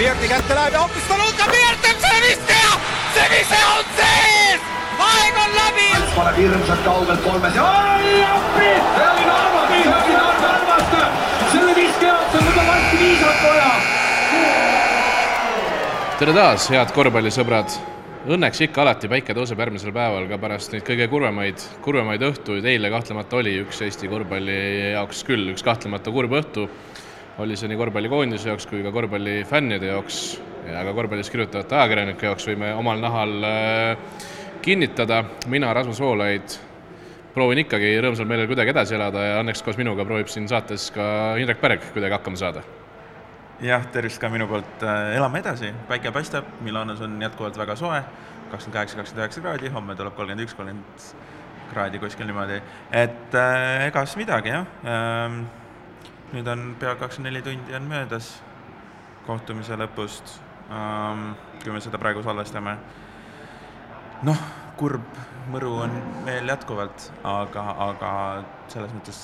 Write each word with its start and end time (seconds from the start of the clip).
Piirti 0.00 0.28
kätte 0.28 0.54
läheb 0.54 0.72
ja 0.72 0.80
hoopis 0.80 1.02
Taluka 1.08 1.44
Piirt 1.52 1.82
teeb 1.84 1.98
selle 2.00 2.20
viske 2.24 2.54
ja 2.56 2.76
see 3.12 3.24
vise 3.32 3.56
on 3.68 3.88
sees! 3.98 4.62
aeg 5.06 5.40
on 5.42 5.50
läbi! 5.58 5.88
paneb 6.14 6.38
hirmsalt 6.40 6.80
kaugelt 6.86 7.20
kolmes 7.26 7.58
ja 7.58 7.64
oi 7.68 8.22
appi! 8.24 8.70
see 8.94 9.08
oli 9.10 9.26
Narva, 9.26 9.66
see 9.72 9.82
oli 9.96 10.14
Narva 10.14 10.52
armastaja! 10.54 11.10
selle 11.50 11.74
viske 11.76 12.08
jaoks 12.08 12.38
on 12.40 12.48
juba 12.48 12.64
varsti 12.70 13.02
viisat 13.02 13.44
vaja! 13.44 13.68
tere 16.22 16.36
taas, 16.38 16.70
head 16.72 16.96
korvpallisõbrad! 16.96 17.76
Õnneks 18.30 18.64
ikka 18.70 18.84
alati 18.86 19.12
päike 19.12 19.36
tõuseb 19.36 19.60
järgmisel 19.66 19.92
päeval 19.98 20.30
ka 20.32 20.40
pärast 20.40 20.72
neid 20.72 20.88
kõige 20.88 21.10
kurvemaid, 21.12 21.66
kurvemaid 21.84 22.24
õhtuid, 22.30 22.64
eile 22.72 22.88
kahtlemata 22.96 23.42
oli 23.44 23.58
üks 23.66 23.84
Eesti 23.84 24.08
korvpalli 24.08 24.58
jaoks 24.94 25.20
küll 25.28 25.52
üks 25.52 25.66
kahtlemata 25.68 26.08
kurb 26.16 26.40
õhtu, 26.40 26.70
oli 27.38 27.56
see 27.56 27.70
nii 27.70 27.78
korvpallikoondise 27.80 28.50
jaoks 28.50 28.66
kui 28.70 28.82
ka 28.84 28.92
korvpallifännide 28.92 29.92
jaoks. 29.92 30.40
Ja 30.70 30.82
ka 30.84 30.92
korvpallist 30.94 31.32
kirjutavate 31.32 31.76
ajakirjanike 31.76 32.26
jaoks 32.26 32.48
võime 32.50 32.74
omal 32.78 33.00
nahal 33.00 33.46
äh, 33.46 34.26
kinnitada, 34.62 35.22
mina, 35.48 35.72
Rasmus 35.74 36.00
Voolaid, 36.00 36.56
proovin 37.34 37.62
ikkagi 37.62 37.94
rõõmsal 38.02 38.28
meelel 38.28 38.50
kuidagi 38.50 38.74
edasi 38.74 38.96
elada 38.98 39.24
ja 39.24 39.38
õnneks 39.40 39.64
koos 39.64 39.78
minuga 39.80 40.04
proovib 40.06 40.28
siin 40.32 40.48
saates 40.50 40.90
ka 40.94 41.06
Indrek 41.40 41.62
Pärg 41.62 41.86
kuidagi 41.94 42.16
hakkama 42.18 42.40
saada. 42.40 42.64
Jah, 43.60 43.84
tervist 43.92 44.20
ka 44.20 44.30
minu 44.32 44.46
poolt, 44.48 44.84
elame 45.14 45.42
edasi, 45.42 45.68
päike 45.88 46.12
paistab, 46.16 46.46
Milanos 46.64 47.02
on 47.04 47.18
jätkuvalt 47.20 47.58
väga 47.60 47.76
soe, 47.76 47.98
kakskümmend 48.50 48.78
kaheksa, 48.78 48.96
kakskümmend 48.96 49.26
üheksa 49.26 49.44
kraadi, 49.44 49.72
homme 49.74 49.96
tuleb 49.98 50.16
kolmkümmend 50.16 50.46
üks, 50.46 50.56
kolmkümmend 50.56 51.10
kraadi 51.70 52.00
kuskil 52.02 52.26
niimoodi, 52.26 52.56
et 53.02 53.36
äh, 53.36 53.86
ega 53.90 54.04
siis 54.06 54.20
midagi, 54.24 54.54
jah. 54.56 54.68
Ähm,. 54.84 55.42
Nüüd 56.34 56.46
on 56.50 56.74
pea 56.78 56.94
kakskümmend 57.00 57.32
neli 57.32 57.42
tundi 57.42 57.74
on 57.74 57.88
möödas 57.90 58.30
kohtumise 59.26 59.76
lõpust 59.78 60.36
ähm,, 60.70 61.32
kui 61.62 61.74
me 61.74 61.82
seda 61.82 61.98
praegu 61.98 62.22
salvestame. 62.22 62.76
noh, 64.26 64.40
kurb 64.78 65.18
mõru 65.50 65.74
on 65.84 65.94
veel 66.26 66.48
jätkuvalt, 66.48 67.10
aga, 67.26 67.64
aga 67.88 68.12
selles 68.70 68.92
mõttes 68.94 69.20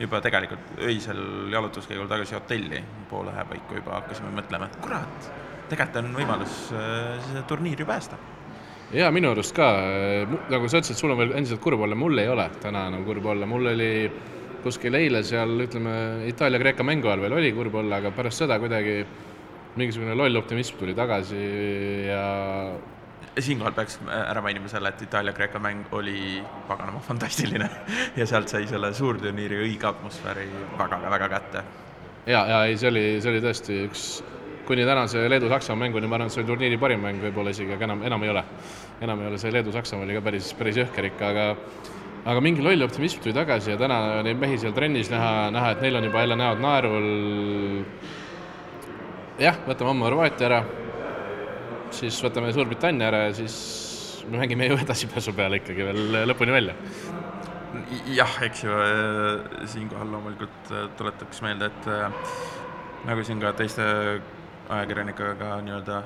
juba 0.00 0.20
tegelikult 0.24 0.80
öisel 0.86 1.20
jalutuskäigul 1.52 2.08
tagasi 2.08 2.38
hotelli 2.38 2.80
poole 3.10 3.34
ühe 3.34 3.46
paiku 3.52 3.80
juba 3.80 3.98
hakkasime 3.98 4.32
mõtlema, 4.38 4.70
et 4.70 4.80
kurat, 4.84 5.30
tegelikult 5.68 6.00
on 6.00 6.12
võimalus 6.16 6.58
äh, 6.72 7.16
seda 7.28 7.44
turniiri 7.50 7.84
päästa. 7.84 8.16
jaa, 8.96 9.10
minu 9.14 9.34
arust 9.34 9.54
ka, 9.54 9.68
nagu 10.50 10.68
sa 10.68 10.80
ütlesid, 10.80 10.96
sul 10.96 11.12
on 11.12 11.20
veel 11.20 11.36
endiselt 11.36 11.60
kurb 11.62 11.84
olla, 11.84 11.98
mul 11.98 12.18
ei 12.18 12.30
ole 12.32 12.48
täna 12.62 12.88
enam 12.88 13.04
kurb 13.04 13.28
olla, 13.34 13.46
mul 13.46 13.74
oli 13.74 13.90
kuskil 14.64 14.94
eile 14.98 15.22
seal 15.26 15.52
ütleme, 15.66 15.94
Itaalia-Kreeka 16.30 16.86
mängu 16.86 17.10
ajal 17.10 17.24
veel 17.24 17.36
oli 17.40 17.52
kurb 17.56 17.74
olla, 17.82 18.00
aga 18.00 18.12
pärast 18.16 18.44
seda 18.44 18.58
kuidagi 18.62 19.02
mingisugune 19.78 20.16
loll 20.18 20.40
optimism 20.40 20.80
tuli 20.80 20.94
tagasi 20.98 21.42
ja 22.08 22.24
siinkohal 23.38 23.72
peaks 23.72 24.00
ära 24.10 24.42
mainima 24.42 24.68
selle, 24.68 24.90
et 24.90 25.04
Itaalia-Kreeka 25.06 25.60
mäng 25.62 25.94
oli 25.96 26.42
paganama 26.68 27.00
fantastiline 27.04 27.68
ja 28.18 28.26
sealt 28.26 28.50
sai 28.52 28.66
selle 28.70 28.92
suurturniiri 28.96 29.62
õige 29.66 29.88
atmosfääri 29.90 30.48
väga-väga 30.78 31.30
kätte. 31.36 31.64
ja, 32.26 32.44
ja 32.46 32.64
ei, 32.66 32.76
see 32.80 32.90
oli, 32.90 33.06
see 33.22 33.32
oli 33.32 33.44
tõesti 33.44 33.80
üks 33.86 34.10
kuni 34.70 34.84
tänase 34.86 35.24
Leedu-Saksamaa 35.30 35.86
mänguni, 35.86 36.06
ma 36.06 36.18
arvan, 36.18 36.28
et 36.30 36.34
see 36.34 36.44
oli 36.44 36.50
turniiri 36.52 36.76
parim 36.78 37.00
mäng 37.02 37.22
võib-olla 37.22 37.50
isegi, 37.54 37.74
aga 37.74 37.88
enam, 37.88 38.04
enam 38.06 38.26
ei 38.26 38.30
ole. 38.34 38.44
enam 39.02 39.22
ei 39.22 39.30
ole, 39.30 39.38
see 39.42 39.54
Leedu-Saksamaa 39.54 40.06
oli 40.06 40.18
ka 40.18 40.22
päris, 40.28 40.52
päris 40.58 40.78
jõhker 40.82 41.08
ikka, 41.10 41.30
aga 41.30 41.46
aga 42.24 42.40
mingi 42.44 42.64
loll 42.64 42.82
optimism 42.84 43.22
tuli 43.22 43.34
tagasi 43.36 43.74
ja 43.74 43.78
täna 43.80 44.20
neid 44.26 44.40
mehi 44.40 44.58
seal 44.60 44.74
trennis 44.76 45.10
näha, 45.12 45.48
näha, 45.54 45.72
et 45.74 45.80
neil 45.84 45.96
on 45.96 46.04
juba 46.10 46.26
jälle 46.26 46.36
näod 46.36 46.60
naerul. 46.60 47.08
jah, 49.40 49.56
võtame 49.66 49.94
homme 49.94 50.08
Horvaatia 50.08 50.50
ära 50.50 50.62
siis 51.94 52.18
võtame 52.24 52.52
Suurbritannia 52.54 53.08
ära 53.10 53.24
ja 53.28 53.32
siis 53.36 53.56
me 54.30 54.40
mängime 54.42 54.68
ju 54.70 54.78
edasipääsu 54.84 55.34
peale 55.36 55.60
ikkagi 55.60 55.86
veel 55.86 56.30
lõpuni 56.30 56.54
välja. 56.54 56.76
jah, 58.14 58.36
eks 58.46 58.64
ju, 58.64 58.74
äh, 58.74 59.66
siinkohal 59.70 60.10
loomulikult 60.10 60.72
äh, 60.72 60.88
tuletaks 60.98 61.42
meelde, 61.46 61.70
et 61.70 61.88
äh, 61.90 62.32
nagu 63.06 63.24
siin 63.26 63.42
ka 63.42 63.52
teiste 63.58 63.84
ajakirjanikega 64.70 65.60
nii-öelda 65.66 66.02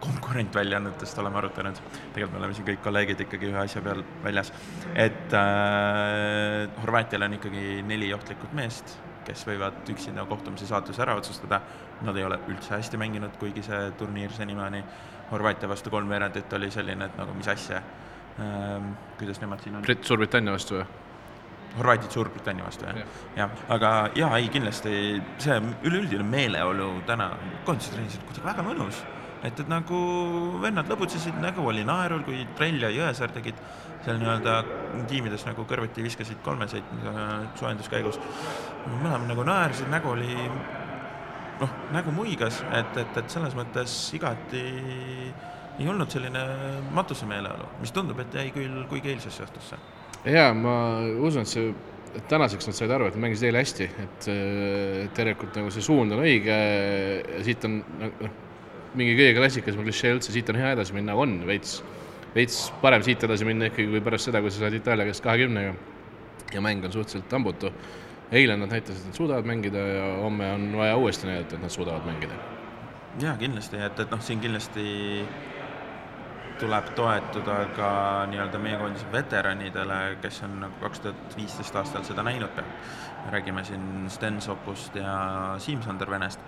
konkurentväljaannetest 0.00 1.18
oleme 1.18 1.40
arutanud, 1.40 1.80
tegelikult 2.14 2.36
me 2.36 2.40
oleme 2.42 2.56
siin 2.56 2.66
kõik 2.68 2.82
kolleegid 2.84 3.24
ikkagi 3.26 3.50
ühe 3.50 3.60
asja 3.60 3.82
peal 3.82 4.04
väljas, 4.24 4.52
et 4.94 5.34
äh, 5.34 6.80
Horvaatial 6.82 7.26
on 7.26 7.36
ikkagi 7.38 7.82
neli 7.86 8.12
ohtlikut 8.14 8.54
meest, 8.56 8.96
kes 9.26 9.44
võivad 9.48 9.90
üksinda 9.92 10.24
kohtumise 10.28 10.68
saatuse 10.68 11.02
ära 11.04 11.16
otsustada, 11.18 11.60
nad 12.06 12.16
ei 12.16 12.24
ole 12.24 12.38
üldse 12.48 12.76
hästi 12.76 13.00
mänginud, 13.00 13.34
kuigi 13.40 13.64
see 13.66 13.90
turniir 13.98 14.32
senimaani 14.36 14.84
Horvaatia 15.32 15.68
vastu 15.68 15.90
kolmveerandit 15.92 16.52
oli 16.56 16.70
selline, 16.72 17.10
et 17.10 17.18
nagu 17.20 17.34
mis 17.36 17.50
asja 17.52 17.82
ähm,, 18.40 18.94
kuidas 19.18 19.42
nemad 19.42 19.60
siin 19.64 19.76
on? 19.76 19.84
Brit-, 19.84 20.06
Suurbritannia 20.08 20.54
vastu 20.54 20.78
või? 20.78 20.86
Horvaatid 21.78 22.14
Suurbritannia 22.14 22.64
vastu, 22.64 22.86
jah 22.88 23.02
ja. 23.02 23.06
ja.. 23.36 23.50
aga 23.68 23.92
jaa, 24.16 24.32
ei 24.38 24.48
kindlasti 24.52 24.92
see 25.42 25.60
üleüldine 25.84 26.24
meeleolu 26.24 26.90
täna 27.06 27.32
koondistrennis 27.68 28.16
oli 28.16 28.30
kuidagi 28.30 28.48
väga 28.48 28.64
mõnus. 28.70 29.04
Et, 29.42 29.60
et 29.60 29.68
nagu 29.70 29.98
vennad 30.62 30.88
lõbutsesid, 30.90 31.36
nägu 31.42 31.66
oli 31.70 31.84
naerul, 31.86 32.24
kui 32.26 32.42
Trell 32.58 32.82
ja 32.82 32.90
Jõesaar 32.94 33.32
tegid 33.34 33.58
seal 34.04 34.18
nii-öelda 34.20 34.56
tiimides 35.10 35.44
nagu 35.48 35.64
kõrvuti 35.68 36.04
viskasid 36.04 36.40
kolmeseid 36.46 36.86
soojenduskäigus. 37.58 38.20
mõlemad 38.88 39.28
nagu 39.30 39.44
naersid, 39.46 39.90
nägu 39.92 40.14
oli 40.14 40.34
noh, 41.60 41.76
nägu 41.94 42.14
muigas, 42.14 42.62
et, 42.72 42.96
et, 43.02 43.20
et 43.20 43.30
selles 43.30 43.54
mõttes 43.58 43.98
igati 44.16 44.64
ei 45.78 45.86
olnud 45.90 46.10
selline 46.10 46.42
matusemeeleolu, 46.94 47.68
mis 47.82 47.94
tundub, 47.94 48.18
et 48.22 48.34
jäi 48.34 48.50
küll 48.54 48.82
kuigi 48.90 49.12
eilsesse 49.14 49.44
õhtusse. 49.46 49.78
jaa, 50.26 50.50
ma 50.54 50.74
usun, 51.22 51.46
et 51.46 51.52
see, 51.52 51.70
et 52.18 52.26
tänaseks 52.30 52.70
nad 52.70 52.78
said 52.78 52.94
aru, 52.94 53.10
et 53.10 53.18
mängisid 53.20 53.50
eile 53.50 53.62
hästi, 53.62 53.88
et 54.06 54.28
tegelikult 55.18 55.58
nagu 55.58 55.70
see 55.74 55.84
suund 55.84 56.14
on 56.16 56.24
õige 56.24 56.58
siit 57.46 57.66
on 57.68 57.80
noh, 58.02 58.44
mingi 58.96 59.14
kõige 59.18 59.36
klassikalisem 59.38 59.86
klišee 59.86 60.16
üldse, 60.16 60.32
siit 60.32 60.50
on 60.52 60.60
hea 60.60 60.72
edasi 60.76 60.96
minna, 60.96 61.16
on 61.18 61.38
veits, 61.48 61.78
veits 62.34 62.68
parem 62.82 63.04
siit 63.04 63.24
edasi 63.24 63.48
minna 63.48 63.68
ikkagi 63.68 63.90
kui 63.92 64.04
pärast 64.04 64.30
seda, 64.30 64.42
kui 64.44 64.52
sa 64.54 64.64
saad 64.64 64.76
Itaalia 64.78 65.08
käest 65.08 65.24
kahekümnega 65.24 65.74
ja 66.54 66.62
mäng 66.64 66.84
on 66.84 66.92
suhteliselt 66.92 67.32
hambutu 67.32 67.72
eile 68.32 68.56
nad 68.56 68.72
näitasid, 68.72 69.02
et 69.02 69.10
nad 69.10 69.16
suudavad 69.16 69.48
mängida 69.48 69.78
ja 69.78 70.08
homme 70.22 70.52
on 70.52 70.72
vaja 70.76 70.96
uuesti 70.96 71.26
näidata, 71.26 71.56
et 71.56 71.62
nad 71.62 71.72
suudavad 71.72 72.04
mängida. 72.06 72.34
jaa, 73.20 73.36
kindlasti, 73.36 73.76
et, 73.76 74.00
et 74.00 74.10
noh, 74.10 74.20
siin 74.22 74.40
kindlasti 74.40 74.84
tuleb 76.58 76.90
toetuda 76.98 77.56
ka 77.76 77.90
nii-öelda 78.30 78.58
meie 78.58 78.78
koondise 78.78 79.06
veteranidele, 79.12 80.18
kes 80.22 80.42
on 80.46 80.58
nagu 80.64 80.80
kaks 80.82 81.00
tuhat 81.04 81.36
viisteist 81.36 81.76
aastal 81.76 82.04
seda 82.04 82.22
näinud 82.26 82.50
pealt. 82.56 82.96
räägime 83.30 83.64
siin 83.64 84.10
Sten 84.10 84.40
Sokust 84.40 84.94
ja 84.96 85.54
Siim-Sander 85.58 86.10
Venest, 86.10 86.40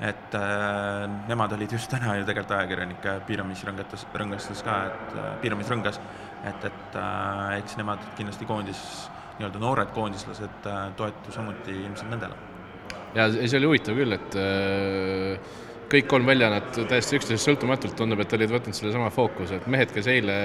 et 0.00 0.34
äh, 0.36 1.04
nemad 1.28 1.52
olid 1.56 1.72
just 1.72 1.90
täna 1.90 2.18
ju 2.18 2.24
tegelikult 2.28 2.56
ajakirjanike 2.58 3.14
piiramisrõngatus, 3.28 4.06
rõngastus 4.12 4.62
ka, 4.66 4.78
et 4.90 5.14
äh, 5.16 5.28
piiramisrõngas, 5.44 6.00
et, 6.44 6.66
et 6.68 6.98
äh, 7.00 7.54
eks 7.60 7.78
nemad 7.80 8.02
kindlasti 8.18 8.48
koondis 8.48 8.82
nii-öelda 9.38 9.62
noored 9.62 9.94
koondislased 9.96 10.68
äh, 10.68 10.82
toetu 10.96 11.32
samuti 11.32 11.72
ilmselt 11.84 12.12
nendele. 12.12 12.36
ja 13.16 13.30
see 13.32 13.56
oli 13.58 13.72
huvitav 13.72 13.96
küll, 13.96 14.16
et 14.16 14.36
äh, 14.40 15.54
kõik 15.92 16.08
kolm 16.10 16.28
väljaannet 16.28 16.80
täiesti 16.90 17.16
üksteisest 17.20 17.48
sõltumatult 17.48 17.96
tundub, 17.98 18.20
et 18.20 18.32
olid 18.36 18.52
võtnud 18.52 18.76
sellesama 18.76 19.10
fookuse, 19.14 19.60
et 19.60 19.68
mehed, 19.70 19.92
kes 19.94 20.08
eile, 20.10 20.36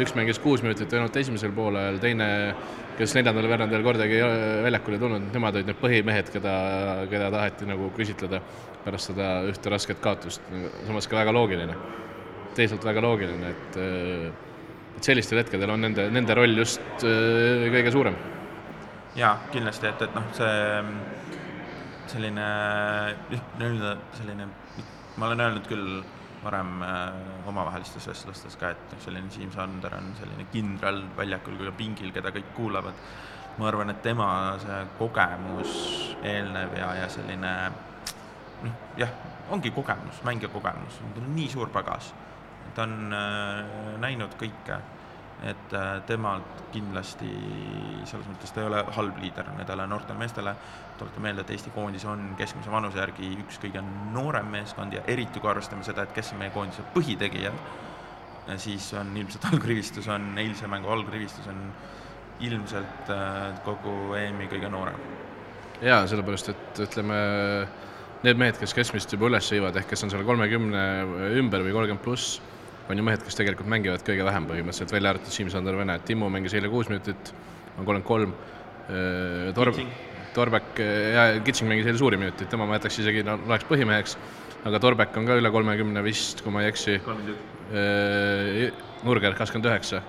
üks 0.00 0.14
mängis 0.18 0.40
kuus 0.42 0.64
minutit 0.66 0.92
ainult 0.96 1.16
esimesel 1.16 1.54
poolel, 1.56 2.00
teine, 2.02 2.30
kes 2.98 3.14
neljandal 3.16 3.48
veerandil 3.48 3.84
kordagi 3.84 4.20
väljakule 4.66 4.98
tulnud, 5.00 5.30
nemad 5.34 5.56
olid 5.58 5.70
need 5.70 5.80
põhimehed, 5.80 6.30
keda, 6.34 6.54
keda 7.10 7.30
taheti 7.34 7.68
nagu 7.68 7.90
küsitleda 7.96 8.42
pärast 8.84 9.12
seda 9.12 9.32
ühte 9.48 9.72
rasket 9.72 10.00
kaotust, 10.04 10.44
samas 10.86 11.08
ka 11.08 11.20
väga 11.20 11.34
loogiline. 11.36 11.76
teisalt 12.54 12.84
väga 12.84 13.00
loogiline, 13.00 13.50
et 13.50 13.76
et 15.00 15.06
sellistel 15.08 15.40
hetkedel 15.40 15.70
on 15.72 15.80
nende, 15.80 16.08
nende 16.12 16.34
roll 16.36 16.58
just 16.60 17.04
äh, 17.06 17.68
kõige 17.72 17.92
suurem. 17.94 18.16
jaa, 19.16 19.34
kindlasti, 19.52 19.88
et, 19.88 20.02
et 20.06 20.14
noh, 20.14 20.26
see 20.36 20.54
selline, 22.10 22.46
nii-öelda 23.30 23.94
selline, 24.18 24.48
ma 25.16 25.28
olen 25.28 25.44
öelnud 25.46 25.68
küll 25.70 26.02
varem 26.44 26.82
äh, 26.82 27.48
omavahelistes 27.48 28.06
vestlustes 28.08 28.56
ka, 28.60 28.72
et 28.74 28.94
noh, 28.94 29.02
selline 29.04 29.32
Siim 29.32 29.52
Sander 29.52 29.96
on 29.96 30.12
selline 30.18 30.46
kindral 30.52 31.02
väljakul 31.16 31.58
kui 31.58 31.68
ka 31.68 31.74
pingil, 31.76 32.14
keda 32.14 32.32
kõik 32.34 32.54
kuulavad. 32.56 33.04
ma 33.58 33.66
arvan, 33.68 33.90
et 33.90 33.98
tema 34.02 34.26
see 34.62 34.76
kogemus 34.96 35.72
eelnev 36.24 36.72
ja, 36.78 36.94
ja 37.02 37.08
selline 37.12 37.50
noh, 38.62 38.78
jah, 38.96 39.10
ongi 39.50 39.72
kogemus, 39.74 40.22
mängija 40.24 40.48
kogemus, 40.52 41.00
tal 41.14 41.26
on 41.26 41.34
nii 41.36 41.48
suur 41.50 41.68
pagas. 41.74 42.14
Ta 42.74 42.86
on 42.86 43.12
äh, 43.12 43.98
näinud 44.00 44.38
kõike 44.40 44.78
et 45.42 45.72
äh, 45.72 46.02
temalt 46.06 46.64
kindlasti 46.72 47.28
selles 48.08 48.26
mõttes 48.28 48.52
ta 48.52 48.60
ei 48.60 48.68
ole 48.68 48.82
halb 48.96 49.20
liider 49.22 49.48
nendele 49.56 49.86
noortele 49.88 50.18
meestele, 50.20 50.52
tuletan 51.00 51.24
meelde, 51.24 51.44
et 51.46 51.52
Eesti 51.54 51.72
koondis 51.72 52.04
on 52.08 52.34
keskmise 52.38 52.72
vanuse 52.72 53.00
järgi 53.00 53.30
üks 53.40 53.60
kõige 53.62 53.82
noorem 54.12 54.50
meeskond 54.52 54.92
ja 54.92 55.04
eriti 55.08 55.40
kui 55.40 55.50
arvestame 55.50 55.86
seda, 55.86 56.04
et 56.04 56.12
kes 56.16 56.34
on 56.34 56.42
meie 56.42 56.52
koondise 56.52 56.84
põhitegijad, 56.94 57.56
siis 58.60 58.90
on 59.00 59.14
ilmselt 59.16 59.48
algrivistus 59.52 60.10
on, 60.12 60.32
eilse 60.42 60.68
mängu 60.68 60.92
algrivistus 60.92 61.48
on 61.48 61.64
ilmselt 62.44 63.12
äh, 63.12 63.40
kogu 63.64 64.14
EM-i 64.20 64.48
kõige 64.52 64.68
noorem. 64.72 65.00
jaa, 65.80 66.04
sellepärast 66.08 66.52
et 66.52 66.84
ütleme, 66.84 67.16
need 68.26 68.36
mehed, 68.40 68.60
kes 68.60 68.76
keskmist 68.76 69.12
juba 69.16 69.30
üles 69.32 69.48
viivad, 69.52 69.76
ehk 69.80 69.88
kes 69.94 70.04
on 70.04 70.12
seal 70.12 70.24
kolmekümne 70.28 70.82
ümber 71.40 71.64
või 71.64 71.72
kolmkümmend 71.72 72.04
pluss, 72.04 72.40
on 72.90 72.98
ju 72.98 73.06
mehed, 73.06 73.22
kes 73.24 73.38
tegelikult 73.38 73.70
mängivad 73.70 74.02
kõige 74.06 74.24
vähem 74.26 74.46
põhimõtteliselt, 74.48 74.92
välja 74.94 75.14
arvatud 75.14 75.34
Siim-Sander 75.34 75.78
Vene, 75.78 75.98
Timmu 76.06 76.30
mängis 76.32 76.54
eile 76.58 76.70
kuus 76.72 76.90
minutit, 76.90 77.32
on 77.76 77.86
kolmkümmend 77.86 78.06
kolm, 78.08 78.34
Torb-, 79.56 79.82
Torbek 80.34 80.80
ja 81.14 81.26
Kitsing 81.46 81.70
mängis 81.70 81.88
eile 81.88 82.00
suuri 82.00 82.18
minuteid, 82.20 82.50
tema 82.50 82.66
ma 82.66 82.78
jätaks 82.78 83.00
isegi, 83.02 83.24
no 83.26 83.38
loeks 83.50 83.66
põhimeheks, 83.70 84.16
aga 84.68 84.82
Torbek 84.82 85.18
on 85.20 85.28
ka 85.28 85.38
üle 85.38 85.52
kolmekümne 85.54 86.02
vist, 86.06 86.42
kui 86.44 86.54
ma 86.54 86.64
ei 86.64 86.70
eksi. 86.72 86.98
Nurger 89.06 89.36
kakskümmend 89.38 89.70
üheksa, 89.70 90.02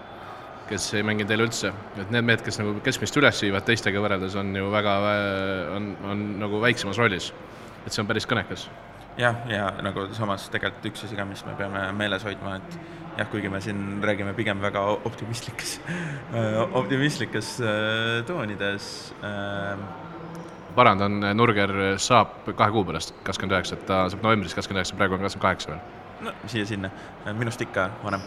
kes 0.72 0.88
ei 0.98 1.06
mänginud 1.06 1.31
eile 1.31 1.45
üldse, 1.48 1.74
et 2.01 2.13
need 2.13 2.25
mehed, 2.27 2.45
kes 2.45 2.57
nagu 2.62 2.74
keskmist 2.86 3.18
üles 3.22 3.44
viivad 3.45 3.68
teistega 3.68 4.01
võrreldes, 4.04 4.38
on 4.42 4.56
ju 4.57 4.72
väga, 4.74 4.95
on, 5.77 5.92
on 6.10 6.30
nagu 6.42 6.63
väiksemas 6.63 7.01
rollis. 7.01 7.31
et 7.86 7.94
see 7.94 8.01
on 8.04 8.10
päris 8.10 8.27
kõnekas 8.30 8.68
jah, 9.18 9.36
ja 9.50 9.68
nagu 9.84 10.08
samas 10.16 10.48
tegelikult 10.52 10.92
üks 10.92 11.06
asi 11.08 11.18
ka, 11.18 11.25
mis 11.28 11.44
me 11.48 11.56
peame 11.60 11.84
meeles 11.98 12.24
hoidma, 12.28 12.58
et 12.60 12.78
jah, 13.19 13.28
kuigi 13.31 13.52
me 13.52 13.62
siin 13.63 14.00
räägime 14.04 14.34
pigem 14.38 14.62
väga 14.63 14.84
optimistlikes 15.10 15.80
optimistlikes 16.81 17.58
äh, 17.60 18.22
toonides 18.28 19.13
äh,. 19.24 19.84
parandan, 20.75 21.19
Nurger 21.36 21.74
saab 22.00 22.48
kahe 22.56 22.72
kuu 22.72 22.86
pärast 22.88 23.16
kakskümmend 23.24 23.58
üheksa, 23.58 23.80
et 23.80 23.86
ta 23.90 24.06
saab 24.10 24.24
novembris 24.24 24.56
kakskümmend 24.56 24.84
üheksa, 24.84 25.00
praegu 25.00 25.19
on 25.19 25.25
kakskümmend 25.25 25.48
kaheksa 25.50 25.74
veel. 25.74 25.84
no 26.22 26.36
siia-sinna, 26.48 26.92
minust 27.38 27.62
ikka 27.68 27.90
vanem 28.06 28.24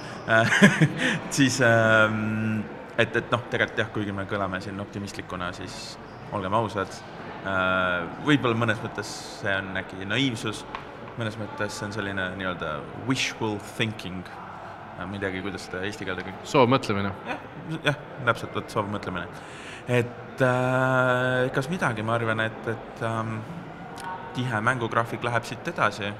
siis 1.36 1.60
ähm, 1.64 2.62
et, 2.98 3.16
et 3.16 3.32
noh, 3.32 3.48
tegelikult 3.50 3.84
jah, 3.84 3.92
kuigi 3.96 4.12
me 4.16 4.28
kõlame 4.30 4.60
siin 4.64 4.80
optimistlikuna, 4.84 5.52
siis 5.56 5.98
olgem 6.34 6.54
ausad 6.60 6.92
Äh, 6.92 7.13
võib-olla 7.44 8.56
mõnes 8.56 8.78
mõttes 8.80 9.10
see 9.42 9.52
on 9.60 9.76
äkki 9.76 10.06
naiivsus, 10.08 10.62
mõnes 11.18 11.36
mõttes 11.38 11.76
see 11.76 11.88
on 11.88 11.94
selline 11.94 12.28
nii-öelda 12.38 12.78
wishful 13.08 13.58
thinking, 13.76 14.24
äh, 14.96 15.04
midagi, 15.10 15.42
kuidas 15.44 15.68
seda 15.68 15.84
eesti 15.86 16.08
keelde 16.08 16.24
kõik 16.26 16.46
soovmõtlemine. 16.48 17.12
jah, 17.28 17.42
jah, 17.90 17.98
täpselt, 18.30 18.54
vot 18.56 18.76
soovmõtlemine. 18.76 19.26
et 19.88 20.42
äh, 20.42 21.50
kas 21.54 21.68
midagi, 21.70 22.02
ma 22.02 22.16
arvan, 22.18 22.40
et, 22.46 22.68
et 22.68 23.02
ähm, 23.06 23.38
tihe 24.34 24.60
mängugraafik 24.60 25.24
läheb 25.24 25.44
siit 25.44 25.68
edasi, 25.68 26.12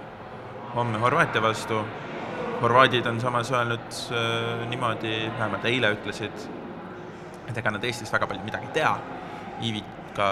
homme 0.75 1.01
Horvaatia 1.03 1.43
vastu, 1.43 1.81
horvaadid 2.63 3.07
on 3.07 3.21
samas 3.21 3.51
öelnud 3.53 4.03
äh, 4.13 4.69
niimoodi, 4.71 5.17
vähemalt 5.39 5.65
eile 5.71 5.95
ütlesid, 5.97 6.47
et 7.49 7.57
ega 7.59 7.75
nad 7.75 7.85
Eestist 7.85 8.13
väga 8.15 8.29
palju 8.31 8.45
midagi 8.47 8.71
ei 8.71 8.77
tea, 8.79 8.95
Ivika 9.65 10.29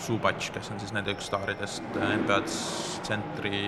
Subac, 0.00 0.50
kes 0.54 0.70
on 0.72 0.80
siis 0.82 0.92
nende 0.94 1.14
üks 1.14 1.28
staaridest, 1.30 1.84
äh, 1.96 2.16
NBA 2.20 2.40
tsentri 2.46 3.66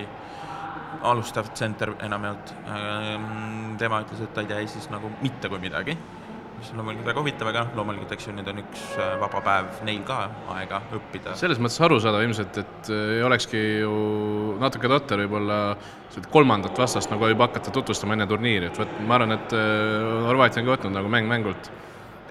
alustav 1.07 1.51
tsenter 1.53 1.93
enamjaolt, 2.03 2.53
ähm, 2.73 3.75
tema 3.77 4.01
ütles, 4.03 4.21
et 4.23 4.33
ta 4.33 4.43
ei 4.43 4.49
tea 4.49 4.61
Eestis 4.63 4.89
nagu 4.89 5.11
mitte 5.21 5.49
kui 5.51 5.59
midagi, 5.61 5.93
mis 6.57 6.71
on 6.71 6.79
loomulikult 6.81 7.09
väga 7.11 7.21
huvitav, 7.21 7.49
aga 7.51 7.65
loomulikult, 7.77 8.13
eks 8.15 8.29
ju, 8.29 8.35
nüüd 8.37 8.47
on 8.49 8.61
üks 8.63 8.85
äh, 8.97 9.13
vaba 9.21 9.41
päev 9.45 9.81
neil 9.87 10.01
ka 10.07 10.19
aega 10.55 10.81
õppida. 10.97 11.35
selles 11.37 11.61
mõttes 11.61 11.79
arusaadav 11.85 12.25
ilmselt, 12.25 12.61
et 12.63 12.91
äh, 12.93 13.17
ei 13.17 13.25
olekski 13.27 13.63
ju 13.83 13.97
natuke 14.63 14.89
totter 14.91 15.25
võib-olla 15.25 15.59
kolmandat 16.33 16.79
vastast 16.79 17.11
nagu 17.13 17.29
juba 17.29 17.49
hakata 17.49 17.73
tutvustama 17.75 18.17
enne 18.17 18.29
turniiri, 18.29 18.71
et 18.71 18.79
vot 18.79 19.01
ma 19.05 19.19
arvan, 19.19 19.37
et 19.37 19.53
Horvaatia 20.27 20.63
on 20.63 20.69
ka 20.69 20.77
võtnud 20.77 20.97
nagu 20.97 21.11
mäng 21.13 21.29
mängult 21.29 21.69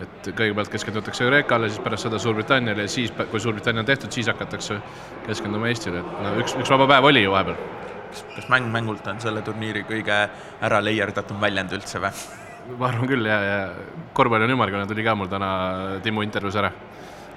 et 0.02 0.28
kõigepealt 0.28 0.70
keskendutakse 0.72 1.26
Kreekale, 1.28 1.70
siis 1.72 1.82
pärast 1.84 2.06
seda 2.06 2.20
Suurbritanniale 2.20 2.86
ja 2.86 2.92
siis, 2.92 3.12
kui 3.30 3.40
Suurbritannia 3.42 3.84
on 3.84 3.88
tehtud, 3.88 4.12
siis 4.12 4.28
hakatakse 4.30 4.78
keskenduma 5.26 5.70
Eestile, 5.70 6.02
et 6.02 6.24
no 6.24 6.34
üks, 6.42 6.56
üks 6.60 6.72
vaba 6.72 6.88
päev 6.94 7.10
oli 7.10 7.24
ju 7.24 7.34
vahepeal. 7.34 7.60
kas, 8.10 8.24
kas 8.34 8.50
mäng 8.52 8.68
mängult 8.72 9.06
on 9.10 9.20
selle 9.20 9.42
turniiri 9.46 9.84
kõige 9.88 10.18
ära 10.68 10.82
leierdatum 10.84 11.40
väljend 11.40 11.72
üldse 11.78 12.02
või? 12.02 12.12
ma 12.76 12.90
arvan 12.90 13.08
küll 13.08 13.28
ja, 13.28 13.38
ja 13.46 13.58
korvpall 14.12 14.42
on 14.42 14.56
ümmargune 14.56 14.86
tuli 14.90 15.04
ka 15.06 15.14
mul 15.14 15.30
täna 15.30 15.50
Timmu 16.02 16.26
intervjuus 16.26 16.58
ära, 16.58 16.72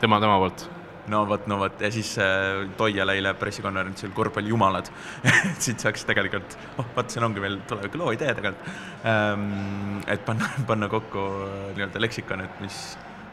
tema, 0.02 0.20
tema 0.20 0.38
poolt 0.42 0.70
no 1.10 1.24
vot, 1.30 1.48
no 1.50 1.60
vot 1.64 1.82
ja 1.84 1.92
siis 1.94 2.14
äh, 2.22 2.64
Toial 2.78 3.14
eile 3.16 3.34
pressikonverentsil 3.40 4.14
korvpallijumalad 4.16 4.90
et 5.30 5.62
siit 5.64 5.82
saaks 5.84 6.06
tegelikult, 6.10 6.58
oh 6.78 6.88
vot 6.96 7.12
siin 7.12 7.26
ongi 7.28 7.44
meil 7.44 7.60
tuleviku 7.70 8.02
loo 8.02 8.16
idee 8.16 8.34
tegelikult 8.38 9.06
ähm,, 9.10 10.02
et 10.08 10.26
panna, 10.28 10.50
panna 10.70 10.90
kokku 10.92 11.28
äh, 11.46 11.62
nii-öelda 11.78 12.04
leksikon, 12.06 12.46
et 12.46 12.64
mis 12.64 12.80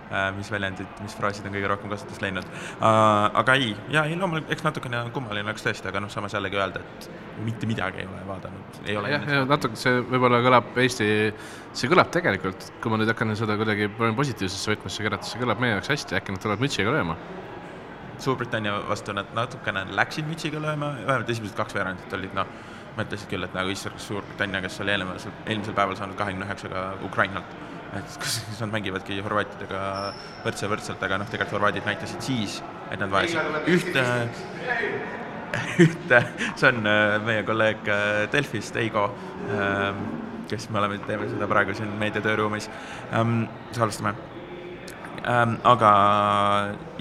äh,, 0.08 0.31
mis 0.37 0.50
väljendid, 0.52 0.88
mis 1.05 1.17
fraasid 1.19 1.49
on 1.49 1.56
kõige 1.56 1.70
rohkem 1.73 1.93
kasutust 1.93 2.25
leidnud 2.25 2.49
äh,. 2.49 2.90
aga 3.43 3.58
ei, 3.61 3.73
ja 3.93 4.06
ei 4.08 4.19
loomulikult, 4.19 4.52
eks 4.56 4.67
natukene 4.67 5.06
kummaline 5.14 5.50
oleks 5.50 5.67
tõesti, 5.67 5.90
aga 5.93 6.05
noh, 6.05 6.12
samas 6.12 6.37
jällegi 6.37 6.61
öelda, 6.61 6.82
et 6.82 7.11
mitte 7.44 7.69
midagi 7.69 8.05
ei 8.05 8.08
ole 8.08 8.22
vaadanud, 8.29 8.82
ei 8.87 8.96
ole. 8.96 9.12
jah, 9.12 9.26
ja 9.32 9.43
natuke 9.49 9.79
see 9.81 10.00
võib-olla 10.00 10.40
kõlab 10.44 10.79
Eesti, 10.87 11.11
see 11.76 11.90
kõlab 11.93 12.12
tegelikult, 12.14 12.70
kui 12.81 12.93
ma 12.93 13.00
nüüd 13.00 13.12
hakkan 13.12 13.37
seda 13.38 13.58
kuidagi 13.61 13.90
positiivsesse 13.99 14.72
võtmesse 14.72 15.05
keerata, 15.05 15.29
see 15.29 15.43
kõlab 15.43 15.61
meie 15.61 15.76
jaoks 15.76 15.93
hästi, 15.93 16.17
äkki 16.20 16.37
nad 16.37 16.46
tulevad 16.46 16.64
mütsiga 16.64 16.94
lööma 16.94 17.19
Suurbritannia 18.23 18.79
vastu 18.89 19.13
nad 19.17 19.29
natukene 19.37 19.85
läksid 19.97 20.27
mütsiga 20.29 20.61
lööma, 20.63 20.95
vähemalt 21.03 21.31
esimesed 21.31 21.57
kaks 21.59 21.77
veerandit 21.77 22.13
olid 22.17 22.35
noh, 22.37 22.49
mõtlesid 22.97 23.29
küll, 23.31 23.45
et 23.45 23.57
nagu 23.57 23.73
issand, 23.73 23.97
kas 23.97 24.09
Suurbritannia, 24.11 24.63
kes 24.65 24.81
oli 24.85 24.95
eelmisel, 24.95 25.35
eelmisel 25.45 25.77
päeval 25.77 25.99
saanud 25.99 26.19
kahekümne 26.19 26.49
üheksaga 26.49 26.85
Ukrainalt, 27.07 27.57
et 27.99 28.17
kas, 28.23 28.39
nad 28.61 28.73
mängivadki 28.73 29.19
horvaatidega 29.25 29.83
võrdse 30.47 30.71
võrdselt, 30.73 31.03
aga 31.09 31.21
noh, 31.23 31.31
tegelikult 31.33 31.59
horvaadid 31.59 31.89
näitasid 31.89 32.25
siis, 32.25 32.61
et 32.91 33.01
nad 33.03 33.13
vajasid 33.13 33.73
ühte, 33.75 34.07
ühte, 35.87 36.23
see 36.55 36.71
on 36.71 36.87
äh, 36.89 37.17
meie 37.27 37.45
kolleeg 37.49 37.91
äh, 37.93 38.23
Delfist, 38.33 38.79
Eigo, 38.81 39.11
ähm, 39.51 40.07
kes 40.51 40.71
me 40.71 40.81
oleme, 40.81 41.03
teeme 41.05 41.29
seda 41.31 41.49
praegu 41.51 41.75
siin 41.77 41.93
meediatööruumis, 42.01 42.71
ähm, 43.13 43.45
salvestame 43.77 44.15
ähm,. 45.28 45.58
aga 45.64 45.90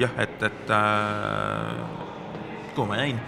jah, 0.02 0.12
et, 0.18 0.44
et 0.44 0.74
äh, 0.74 1.80
kuhu 2.76 2.88
ma 2.90 3.00
jäin? 3.00 3.20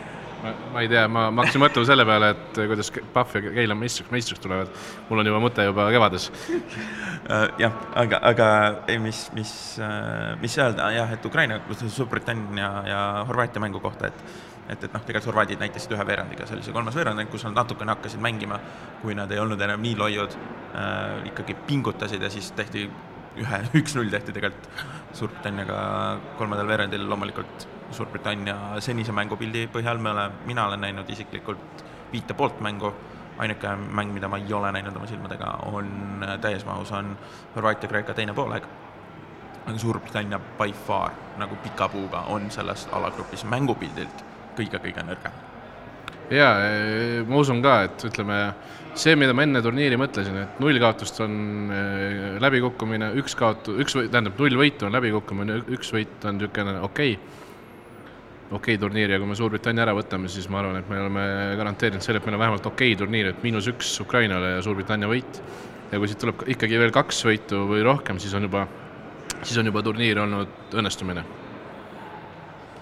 ma, 0.43 0.53
ma 0.73 0.81
ei 0.81 0.89
tea, 0.91 1.05
ma, 1.11 1.27
ma 1.31 1.43
hakkasin 1.43 1.63
mõtlema 1.63 1.89
selle 1.89 2.05
peale, 2.07 2.31
et 2.35 2.59
kuidas 2.71 2.91
Pahv 3.13 3.37
ja 3.37 3.53
Keila 3.59 3.77
meistriks, 3.77 4.11
meistriks 4.13 4.43
tulevad. 4.43 4.73
mul 5.09 5.23
on 5.23 5.31
juba 5.31 5.43
mõte 5.43 5.65
juba 5.67 5.87
kevades 5.93 6.29
äh, 6.31 7.47
jah, 7.63 7.79
aga, 7.95 8.21
aga 8.31 8.49
ei, 8.87 8.99
mis, 9.01 9.27
mis, 9.37 9.53
äh, 9.81 10.35
mis 10.41 10.57
öelda, 10.59 10.91
jah, 10.95 11.15
et 11.17 11.25
Ukraina, 11.25 11.61
Suurbritannia 11.87 12.69
ja 12.87 13.01
Horvaatia 13.27 13.63
mängu 13.63 13.83
kohta, 13.83 14.11
et 14.11 14.45
et, 14.67 14.83
et 14.83 14.91
noh, 14.91 14.99
tegelikult 14.99 15.31
horvaadid 15.31 15.61
näitasid 15.61 15.93
ühe 15.95 16.05
veerandiga 16.07 16.47
sellise 16.47 16.73
kolmas 16.75 16.95
veerand, 16.97 17.23
kus 17.31 17.45
nad 17.47 17.55
natukene 17.55 17.93
hakkasid 17.95 18.19
mängima, 18.23 18.59
kui 19.01 19.15
nad 19.15 19.31
ei 19.31 19.39
olnud 19.39 19.61
enam 19.63 19.79
nii 19.83 19.95
loiud 19.95 20.35
äh,, 20.35 21.29
ikkagi 21.31 21.55
pingutasid 21.69 22.23
ja 22.23 22.31
siis 22.33 22.51
tehti 22.57 22.83
ühe, 23.41 23.59
üks-null 23.81 24.11
tehti 24.13 24.35
tegelikult 24.35 24.85
Suurbritanniaga 25.17 25.77
kolmandal 26.37 26.69
veerandil, 26.69 27.05
loomulikult 27.09 27.67
Suurbritannia 27.95 28.81
senise 28.83 29.15
mängupildi 29.15 29.67
põhjal 29.73 30.01
me 30.01 30.11
oleme, 30.11 30.41
mina 30.49 30.67
olen 30.67 30.83
näinud 30.83 31.09
isiklikult 31.09 31.85
viite 32.11 32.35
poolt 32.37 32.59
mängu, 32.63 32.91
ainuke 33.37 33.75
mäng, 33.75 34.13
mida 34.13 34.27
ma 34.27 34.39
ei 34.41 34.53
ole 34.53 34.71
näinud 34.75 34.95
oma 34.95 35.07
silmadega, 35.07 35.53
on 35.71 36.25
täies 36.41 36.65
mahus, 36.65 36.91
on 36.91 37.15
Horvaatia-Kreeka 37.55 38.13
teine 38.17 38.33
poolaeg. 38.33 38.67
aga 39.67 39.77
Suurbritannia 39.77 40.39
by 40.39 40.71
far 40.71 41.11
nagu 41.37 41.55
pika 41.63 41.89
puuga 41.89 42.21
on 42.31 42.51
selles 42.51 42.87
alagrupis 42.91 43.43
mängupildilt 43.43 44.23
kõige-kõige 44.55 45.03
nõrgem. 45.03 45.56
Jaa, 46.33 47.23
ma 47.27 47.39
usun 47.39 47.61
ka, 47.63 47.77
et 47.87 48.05
ütleme, 48.09 48.37
see, 48.97 49.15
mida 49.19 49.35
ma 49.37 49.45
enne 49.45 49.61
turniiri 49.63 49.99
mõtlesin, 49.99 50.37
et 50.43 50.61
null 50.63 50.79
kaotust 50.81 51.21
on 51.23 51.33
äh, 51.71 52.37
läbikukkumine, 52.43 53.13
üks 53.21 53.37
kaotu-, 53.39 53.77
üks 53.83 53.95
või 53.97 54.11
tähendab, 54.11 54.37
null 54.39 54.59
võitu 54.59 54.87
on 54.87 54.97
läbikukkumine, 54.97 55.61
üks 55.77 55.93
võit 55.95 56.27
on 56.27 56.39
niisugune 56.39 56.79
okei 56.87 57.15
okay., 57.17 57.45
okei 58.47 58.75
okay 58.75 58.81
turniir 58.81 59.11
ja 59.11 59.21
kui 59.21 59.29
me 59.29 59.35
Suurbritannia 59.39 59.85
ära 59.87 59.95
võtame, 59.95 60.31
siis 60.31 60.47
ma 60.51 60.61
arvan, 60.61 60.81
et 60.81 60.91
me 60.91 60.99
oleme 61.01 61.23
garanteerinud 61.59 62.03
selle, 62.03 62.21
et 62.21 62.27
meil 62.27 62.37
on 62.37 62.43
vähemalt 62.45 62.69
okei 62.69 62.93
okay 62.93 63.01
turniir, 63.03 63.31
et 63.31 63.41
miinus 63.43 63.67
üks 63.71 63.95
Ukrainale 64.03 64.57
ja 64.57 64.61
Suurbritannia 64.65 65.09
võit. 65.11 65.41
ja 65.91 65.99
kui 65.99 66.07
siit 66.11 66.19
tuleb 66.19 66.43
ikkagi 66.51 66.79
veel 66.79 66.91
kaks 66.91 67.23
võitu 67.23 67.63
või 67.69 67.83
rohkem, 67.87 68.19
siis 68.19 68.33
on 68.35 68.47
juba, 68.47 68.65
siis 69.41 69.57
on 69.59 69.71
juba 69.71 69.83
turniir 69.83 70.19
olnud 70.19 70.75
õnnestumine 70.75 71.23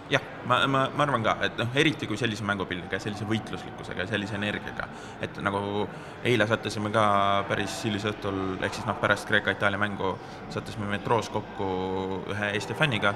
jah, 0.10 0.22
ma, 0.46 0.60
ma, 0.68 0.84
ma 0.94 1.06
arvan 1.06 1.24
ka, 1.26 1.36
et 1.48 1.58
noh, 1.60 1.72
eriti 1.78 2.08
kui 2.10 2.18
sellise 2.20 2.46
mängupildiga, 2.46 3.00
sellise 3.02 3.26
võitluslikkusega 3.30 4.06
ja 4.06 4.10
sellise 4.10 4.38
energiaga, 4.38 4.88
et 5.26 5.40
nagu 5.46 5.88
eile 6.26 6.48
sattusime 6.50 6.92
ka 6.94 7.06
päris 7.50 7.80
hilisõhtul, 7.88 8.60
ehk 8.62 8.78
siis 8.78 8.86
noh, 8.90 9.00
pärast 9.02 9.28
Kreeka-Itaalia 9.30 9.82
mängu 9.82 10.16
sattusime 10.54 10.90
metroos 10.92 11.32
kokku 11.34 11.70
ühe 12.36 12.54
Eesti 12.54 12.78
fänniga, 12.78 13.16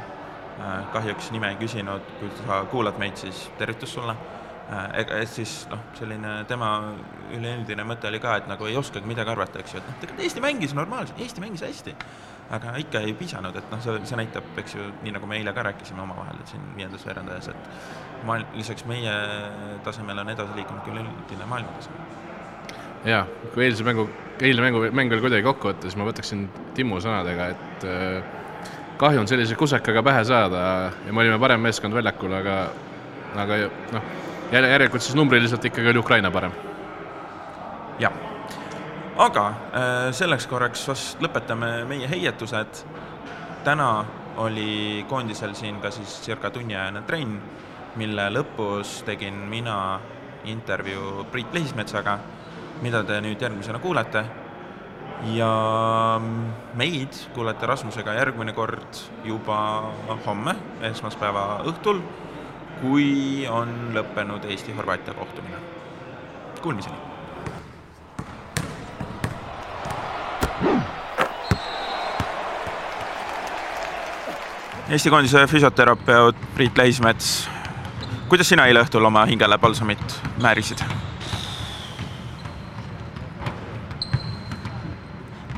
kahjuks 0.93 1.31
nime 1.31 1.53
ei 1.53 1.61
küsinud, 1.61 2.13
kui 2.19 2.33
sa 2.41 2.63
kuulad 2.71 2.97
meid, 2.99 3.17
siis 3.21 3.47
tervitus 3.61 3.93
sulle 3.95 4.17
ega 4.69 5.21
siis 5.29 5.63
noh, 5.71 5.79
selline 5.97 6.43
tema 6.49 6.73
üleüldine 7.33 7.85
mõte 7.89 8.09
oli 8.09 8.19
ka, 8.21 8.35
et 8.41 8.49
nagu 8.49 8.67
ei 8.69 8.77
oskagi 8.77 9.09
midagi 9.09 9.33
arvata, 9.33 9.63
eks 9.63 9.73
ju, 9.73 9.81
et 9.81 9.87
noh, 9.89 10.01
tegelikult 10.01 10.27
Eesti 10.27 10.43
mängis 10.45 10.75
normaalselt, 10.77 11.21
Eesti 11.25 11.41
mängis 11.45 11.65
hästi 11.65 11.95
aga 12.49 12.73
ikka 12.81 13.01
ei 13.05 13.13
piisanud, 13.17 13.55
et 13.55 13.67
noh, 13.71 13.81
see, 13.83 13.95
see 14.09 14.17
näitab, 14.17 14.47
eks 14.57 14.73
ju, 14.77 14.87
nii 15.03 15.13
nagu 15.13 15.27
me 15.29 15.37
eile 15.37 15.53
ka 15.53 15.63
rääkisime 15.67 16.01
omavahel, 16.01 16.39
siin 16.49 16.63
viiendas 16.77 17.05
veerandajas, 17.05 17.51
et 17.51 18.25
ma, 18.25 18.39
lisaks 18.55 18.87
meie 18.89 19.13
tasemele 19.85 20.23
on 20.25 20.33
edasi 20.33 20.57
liikunud 20.57 20.81
küll 20.87 21.01
üldine 21.03 21.49
maailmatase. 21.49 21.93
jaa, 23.05 23.21
kui 23.53 23.67
eilse 23.67 23.85
mängu, 23.85 24.07
eilne 24.41 24.65
mängu, 24.65 24.81
mäng 24.97 25.13
veel 25.13 25.21
kuidagi 25.23 25.45
kokku 25.45 25.69
võtta, 25.69 25.87
siis 25.87 25.99
ma 25.99 26.09
võtaksin 26.09 26.47
Timmu 26.77 26.97
sõnadega, 27.03 27.51
et 27.53 27.85
äh, 27.87 28.33
kahju 28.99 29.21
on 29.21 29.29
sellise 29.29 29.55
kusekaga 29.59 30.03
pähe 30.03 30.25
saada 30.27 30.63
ja 31.05 31.13
me 31.13 31.23
olime 31.23 31.37
parem 31.39 31.61
meeskond 31.63 31.95
väljakul, 31.95 32.33
aga, 32.41 32.57
aga 33.45 33.61
noh, 33.93 34.09
järelikult 34.51 35.01
siis 35.01 35.15
numbriliselt 35.15 35.65
ikkagi 35.65 35.89
oli 35.89 35.99
Ukraina 36.01 36.31
parem. 36.31 36.51
jah 37.99 38.13
aga 39.19 39.45
äh, 39.49 40.11
selleks 40.15 40.47
korraks 40.47 40.85
vast 40.87 41.21
lõpetame 41.23 41.83
meie 41.87 42.07
heietused. 42.07 42.85
täna 43.63 44.05
oli 44.39 45.05
koondisel 45.09 45.53
siin 45.53 45.81
ka 45.83 45.91
siis 45.91 46.21
circa 46.23 46.49
tunniajane 46.49 47.01
trenn, 47.03 47.35
mille 47.99 48.29
lõpus 48.31 49.01
tegin 49.05 49.35
mina 49.51 49.99
intervjuu 50.47 51.25
Priit 51.31 51.53
Lehismetsaga, 51.53 52.19
mida 52.81 53.03
te 53.03 53.19
nüüd 53.21 53.41
järgmisena 53.41 53.79
kuulete. 53.79 54.23
ja 55.35 55.51
meid 56.79 57.19
kuulete 57.35 57.65
Rasmusega 57.65 58.13
järgmine 58.13 58.53
kord 58.53 59.03
juba 59.25 59.59
homme, 60.25 60.55
esmaspäeva 60.93 61.59
õhtul, 61.67 61.99
kui 62.81 63.47
on 63.49 63.91
lõppenud 63.93 64.45
Eesti-Horvaatia 64.45 65.13
kohtumine. 65.13 65.57
Kuulmiseni! 66.61 66.95
Eesti 74.89 75.09
koondise 75.09 75.47
füsioterapeut 75.47 76.35
Priit 76.55 76.77
Leismets, 76.77 77.49
kuidas 78.29 78.49
sina 78.49 78.65
eile 78.65 78.81
õhtul 78.81 79.05
oma 79.05 79.25
hingele 79.29 79.57
palsamit 79.57 80.15
määrisid? 80.41 80.81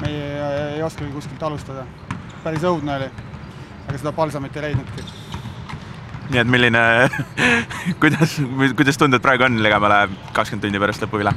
me 0.01 0.07
ei, 0.07 0.75
ei 0.75 0.83
oskagi 0.83 1.11
kuskilt 1.11 1.43
alustada, 1.43 1.85
päris 2.43 2.63
õudne 2.67 2.95
oli, 2.97 3.09
aga 3.87 3.97
seda 3.97 4.11
palsamit 4.11 4.57
ei 4.57 4.67
leidnudki. 4.67 5.20
Nii 6.31 6.41
et 6.41 6.51
milline 6.51 6.81
kuidas, 8.01 8.37
kuidas 8.79 8.99
tunded 8.99 9.23
praegu 9.23 9.47
on 9.47 9.61
ligemale 9.63 10.07
kakskümmend 10.31 10.67
tundi 10.67 10.81
pärast 10.81 11.05
lõpu 11.05 11.21
üle? 11.21 11.35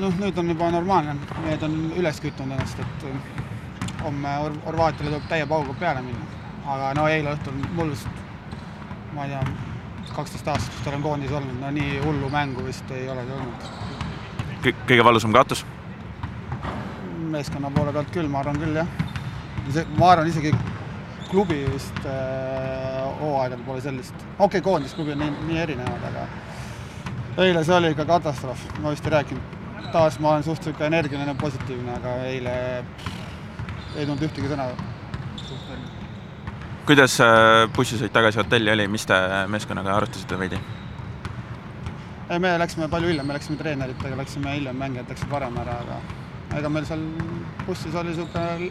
noh, 0.00 0.18
nüüd 0.22 0.36
on 0.38 0.52
juba 0.54 0.72
normaalne, 0.74 1.16
need 1.46 1.64
on 1.66 1.78
üles 2.00 2.20
kütnud 2.24 2.50
ennast, 2.50 2.80
et 2.80 4.04
homme 4.04 4.36
Horvaatiale 4.64 5.10
tuleb 5.10 5.26
täie 5.28 5.48
pauguga 5.48 5.76
peale 5.80 6.04
minna 6.04 6.40
aga 6.68 6.92
no 6.98 7.06
eile 7.10 7.34
õhtul 7.34 7.58
mul 7.76 7.92
vist, 7.92 8.08
ma 9.14 9.26
ei 9.26 9.32
tea, 9.32 9.42
kaksteist 10.14 10.48
aastat 10.52 10.88
olen 10.90 11.04
koondis 11.04 11.32
olnud, 11.34 11.58
no 11.62 11.70
nii 11.74 12.00
hullu 12.04 12.30
mängu 12.32 12.64
vist 12.66 12.90
ei 12.94 13.08
olegi 13.10 13.36
olnud. 13.36 13.68
kõige 14.64 15.04
valusam 15.06 15.34
kaotus? 15.34 15.64
meeskonna 17.30 17.70
poole 17.70 17.92
pealt 17.94 18.10
küll, 18.14 18.28
ma 18.28 18.42
arvan 18.42 18.58
küll, 18.58 18.74
jah. 18.74 19.86
ma 19.98 20.12
arvan 20.14 20.30
isegi 20.30 20.52
klubi 21.30 21.62
vist 21.70 22.06
äh, 22.10 22.99
hooaegadel 23.20 23.64
pole 23.66 23.80
sellist, 23.84 24.14
okei 24.16 24.44
okay,, 24.46 24.60
koondisklubi 24.60 25.14
on 25.16 25.24
nii, 25.24 25.32
nii 25.48 25.58
erinevad, 25.64 26.04
aga 26.10 27.44
eile 27.46 27.64
see 27.64 27.76
oli 27.76 27.94
ikka 27.94 28.06
katastroof, 28.08 28.66
ma 28.80 28.94
vist 28.94 29.06
ei 29.06 29.16
rääkinud. 29.16 29.58
taas 29.92 30.18
ma 30.20 30.30
olen 30.30 30.42
suhteliselt 30.46 30.80
energiline, 30.86 31.34
positiivne, 31.34 31.96
aga 31.96 32.14
eile 32.30 32.54
ei 33.96 34.06
tulnud 34.06 34.22
ühtegi 34.22 34.50
sõna 34.52 34.70
kuidas 36.86 37.18
bussisõit 37.76 38.12
tagasi 38.12 38.38
hotelli 38.40 38.70
oli, 38.72 38.86
mis 38.90 39.06
te 39.06 39.16
meeskonnaga 39.48 39.96
arutasite 39.96 40.38
veidi? 40.38 40.58
ei, 42.30 42.38
me 42.38 42.54
läksime 42.58 42.88
palju 42.88 43.10
hiljem, 43.10 43.26
me 43.26 43.36
läksime 43.36 43.58
treeneritega, 43.58 44.16
läksime 44.18 44.54
hiljem, 44.54 44.76
mängijad 44.78 45.10
läksid 45.10 45.30
varem 45.30 45.56
ära, 45.62 45.76
aga 45.84 46.58
ega 46.58 46.70
meil 46.72 46.86
seal 46.88 47.02
bussis 47.66 47.94
oli 47.94 48.10
niisugune 48.10 48.70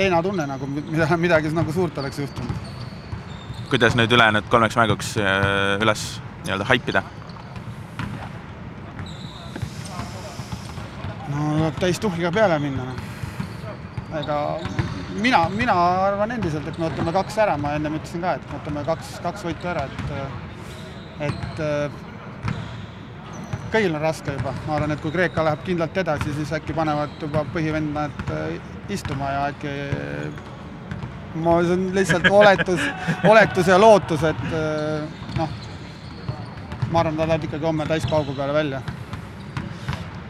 leinatunne 0.00 0.46
nagu, 0.48 0.68
mida, 0.76 1.08
midagi 1.20 1.52
nagu 1.56 1.72
suurt 1.72 1.98
oleks 1.98 2.20
juhtunud. 2.22 2.69
Kuidas 3.70 3.94
nüüd 3.94 4.10
ülejäänud 4.10 4.48
kolmeks 4.50 4.76
mänguks 4.76 5.12
äh, 5.16 5.82
üles 5.82 6.02
nii-öelda 6.44 6.64
haipida? 6.66 7.02
no 11.30 11.44
tuleb 11.54 11.78
täis 11.78 12.00
tuhhiga 12.02 12.32
peale 12.34 12.58
minna. 12.58 12.88
ega 14.18 14.38
mina, 15.22 15.44
mina 15.54 15.76
arvan 16.08 16.34
endiselt, 16.34 16.66
et 16.66 16.78
me 16.78 16.88
võtame 16.88 17.14
kaks 17.14 17.38
ära, 17.46 17.56
ma 17.62 17.76
ennem 17.78 17.94
ütlesin 18.00 18.26
ka, 18.26 18.34
et 18.40 18.50
me 18.50 18.58
võtame 18.58 18.84
kaks, 18.88 19.16
kaks 19.22 19.46
võitu 19.46 19.70
ära, 19.70 19.86
et, 19.86 21.30
et 21.30 21.64
kõigil 23.70 23.94
on 23.94 24.02
raske 24.02 24.34
juba, 24.34 24.54
ma 24.66 24.78
arvan, 24.80 24.96
et 24.96 25.02
kui 25.04 25.14
Kreeka 25.14 25.46
läheb 25.46 25.62
kindlalt 25.68 26.02
edasi, 26.02 26.34
siis 26.34 26.50
äkki 26.58 26.74
panevad 26.74 27.14
juba 27.22 27.46
põhivendad 27.54 28.34
istuma 28.90 29.30
ja 29.36 29.50
äkki 29.52 29.76
ma, 31.34 31.60
see 31.62 31.76
on 31.76 31.86
lihtsalt 31.94 32.26
oletus 32.30 32.80
oletus 33.28 33.70
ja 33.70 33.78
lootus, 33.78 34.24
et 34.24 34.42
noh, 35.38 35.54
ma 36.90 37.04
arvan, 37.04 37.16
ta 37.16 37.28
läheb 37.28 37.46
ikkagi 37.48 37.66
homme 37.66 37.86
täispaugu 37.86 38.34
peale 38.34 38.52
välja. 38.56 38.82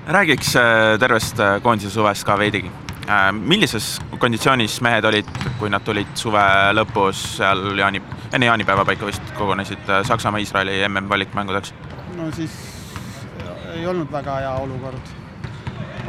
räägiks 0.07 0.53
tervest 1.01 1.41
koondise 1.63 1.91
suvest 1.91 2.25
ka 2.25 2.39
veidigi 2.39 2.71
millises 3.33 3.99
konditsioonis 4.19 4.81
mehed 4.85 5.05
olid, 5.05 5.29
kui 5.59 5.71
nad 5.73 5.85
tulid 5.85 6.11
suve 6.19 6.43
lõpus 6.77 7.23
seal 7.39 7.79
jaani, 7.79 8.03
enne 8.35 8.47
jaanipäeva 8.47 8.85
paika 8.87 9.09
vist 9.09 9.33
kogunesid 9.39 9.89
äh, 9.89 10.03
Saksamaa-Iisraeli 10.07 10.83
MM-valikmängudeks? 10.89 11.75
no 12.17 12.31
siis 12.35 12.55
ei 13.75 13.87
olnud 13.87 14.13
väga 14.13 14.37
hea 14.43 14.53
olukord. 14.63 15.15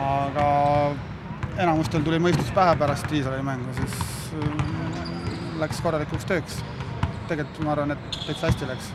aga 0.01 0.45
enamustel 1.57 2.03
tuli 2.03 2.19
mõistus 2.19 2.51
pähe 2.53 2.75
pärast 2.75 3.11
Iisraeli 3.11 3.45
mängu, 3.45 3.73
siis 3.79 3.97
läks 5.61 5.81
korralikuks 5.85 6.27
tööks. 6.29 6.59
tegelikult 7.29 7.63
ma 7.65 7.75
arvan, 7.77 7.95
et 7.95 8.21
täitsa 8.25 8.49
hästi 8.49 8.69
läks 8.69 8.91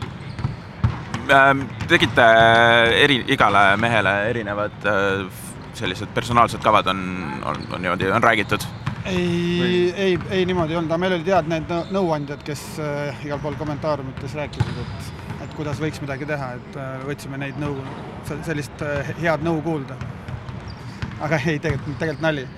tegite 1.90 2.24
eri, 3.02 3.16
igale 3.34 3.62
mehele 3.82 4.12
erinevad 4.30 4.84
sellised 5.76 6.12
personaalsed 6.14 6.62
kavad 6.62 6.86
on, 6.86 7.00
on, 7.44 7.56
on 7.72 7.82
niimoodi, 7.82 8.10
on 8.10 8.22
räägitud? 8.22 8.60
ei, 9.06 9.94
ei, 9.96 10.18
ei 10.30 10.46
niimoodi 10.46 10.72
ei 10.72 10.78
olnud, 10.78 10.90
aga 10.90 10.98
meil 10.98 11.14
olid 11.16 11.28
head 11.30 11.50
need 11.50 11.72
nõuandjad, 11.94 12.42
kes 12.46 12.62
äh, 12.82 13.24
igal 13.26 13.38
pool 13.42 13.54
kommentaarumites 13.58 14.34
rääkisid, 14.34 14.80
et, 14.82 15.10
et 15.44 15.54
kuidas 15.58 15.80
võiks 15.82 16.02
midagi 16.02 16.26
teha, 16.26 16.52
et 16.58 16.78
äh, 16.82 16.94
võtsime 17.06 17.38
neid 17.38 17.60
nõu, 17.62 17.76
sellist 18.48 18.82
äh, 18.86 19.12
head 19.20 19.46
nõu 19.46 19.60
kuulda. 19.66 19.98
aga 21.20 21.38
ei, 21.44 21.58
tegelikult, 21.58 21.98
tegelikult 22.00 22.24
nali 22.24 22.48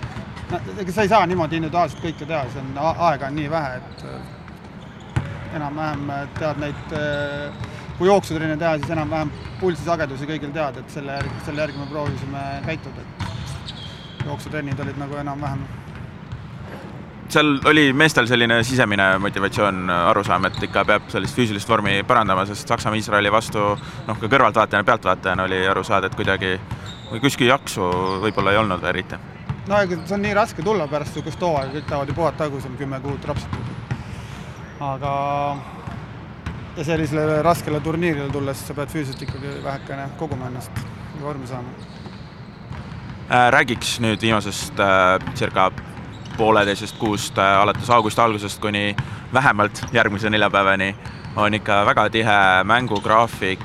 no,. 0.53 0.61
ega 0.79 0.93
sa 0.93 1.07
ei 1.07 1.13
saa 1.13 1.27
niimoodi 1.27 1.61
individuaalselt 1.61 2.03
kõike 2.05 2.29
teha, 2.29 2.45
see 2.53 2.63
on, 2.63 2.75
aega 3.09 3.31
on 3.31 3.39
nii 3.39 3.51
vähe, 3.53 3.81
et 3.81 4.05
äh, 4.09 5.25
enam-vähem 5.59 6.13
tead 6.39 6.63
neid 6.63 6.95
äh, 6.99 7.67
kui 7.99 8.09
jooksutrenne 8.11 8.57
teha, 8.61 8.77
siis 8.79 8.95
enam-vähem 8.95 9.33
pulsisagedusi 9.61 10.29
kõigil 10.29 10.55
tead, 10.55 10.79
et 10.81 10.95
selle 10.95 11.19
järgi, 11.19 11.43
selle 11.49 11.67
järgi 11.67 11.83
me 11.83 11.91
proovisime 11.91 12.47
käituda, 12.67 13.05
et 13.05 14.25
jooksutrennid 14.29 14.87
olid 14.87 15.01
nagu 15.01 15.21
enam-vähem 15.25 15.67
seal 17.29 17.59
oli 17.69 17.93
meestel 17.93 18.27
selline 18.27 18.63
sisemine 18.65 19.09
motivatsioon, 19.21 19.91
arusaam, 19.91 20.47
et 20.49 20.63
ikka 20.65 20.85
peab 20.89 21.11
sellist 21.13 21.37
füüsilist 21.37 21.69
vormi 21.69 21.99
parandama, 22.09 22.47
sest 22.49 22.71
Saksamaa-Iisraeli 22.73 23.33
vastu 23.33 23.65
noh, 24.09 24.21
ka 24.21 24.31
kõrvaltvaatajana, 24.31 24.87
pealtvaatajana 24.89 25.45
oli 25.45 25.59
aru 25.69 25.85
saada, 25.85 26.09
et 26.09 26.17
kuidagi 26.17 26.55
või 27.11 27.21
kuskil 27.25 27.53
jaksu 27.53 27.91
võib-olla 28.25 28.55
ei 28.55 28.63
olnud 28.63 28.89
eriti. 28.89 29.21
No 29.69 29.81
ega 29.85 29.99
see 30.05 30.17
on 30.17 30.23
nii 30.25 30.37
raske 30.37 30.65
tulla 30.65 30.87
pärast 30.89 31.17
niisugust 31.17 31.43
hooaega, 31.45 31.75
kõik 31.75 31.89
tahavad 31.91 32.09
ju 32.09 32.15
puhata, 32.17 32.49
kui 32.51 32.63
sul 32.65 32.77
kümme 32.81 33.01
kuud 33.05 33.25
rapsitud. 33.29 33.75
aga 34.81 35.13
ja 36.77 36.85
sellisele 36.85 37.43
raskele 37.43 37.81
turniirile 37.83 38.31
tulles 38.33 38.61
sa 38.67 38.75
pead 38.75 38.93
füüsiliselt 38.93 39.25
ikkagi 39.27 39.55
vähekene 39.65 40.09
koguma 40.17 40.47
ennast 40.47 40.71
ja 40.79 41.23
vormi 41.23 41.47
saama 41.47 41.69
äh,. 43.31 43.51
räägiks 43.51 43.99
nüüd 44.01 44.23
viimasest 44.23 44.81
äh, 44.81 45.19
circa 45.35 45.71
pooleteisest 46.37 46.97
kuust 46.99 47.39
äh, 47.39 47.61
alates 47.61 47.91
augusti 47.91 48.21
algusest 48.21 48.61
kuni 48.61 48.97
vähemalt 49.33 49.83
järgmise 49.93 50.31
neljapäevani 50.31 50.95
on 51.37 51.55
ikka 51.55 51.85
väga 51.87 52.11
tihe 52.11 52.65
mängugraafik. 52.65 53.61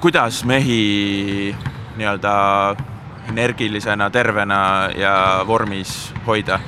kuidas 0.00 0.44
mehi 0.44 1.56
nii-öelda 1.96 2.89
energilisena, 3.30 4.10
tervena 4.10 4.90
ja 4.96 5.14
vormis 5.46 6.12
hoida? 6.26 6.60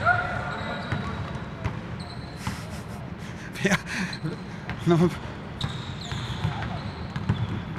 no 4.86 4.98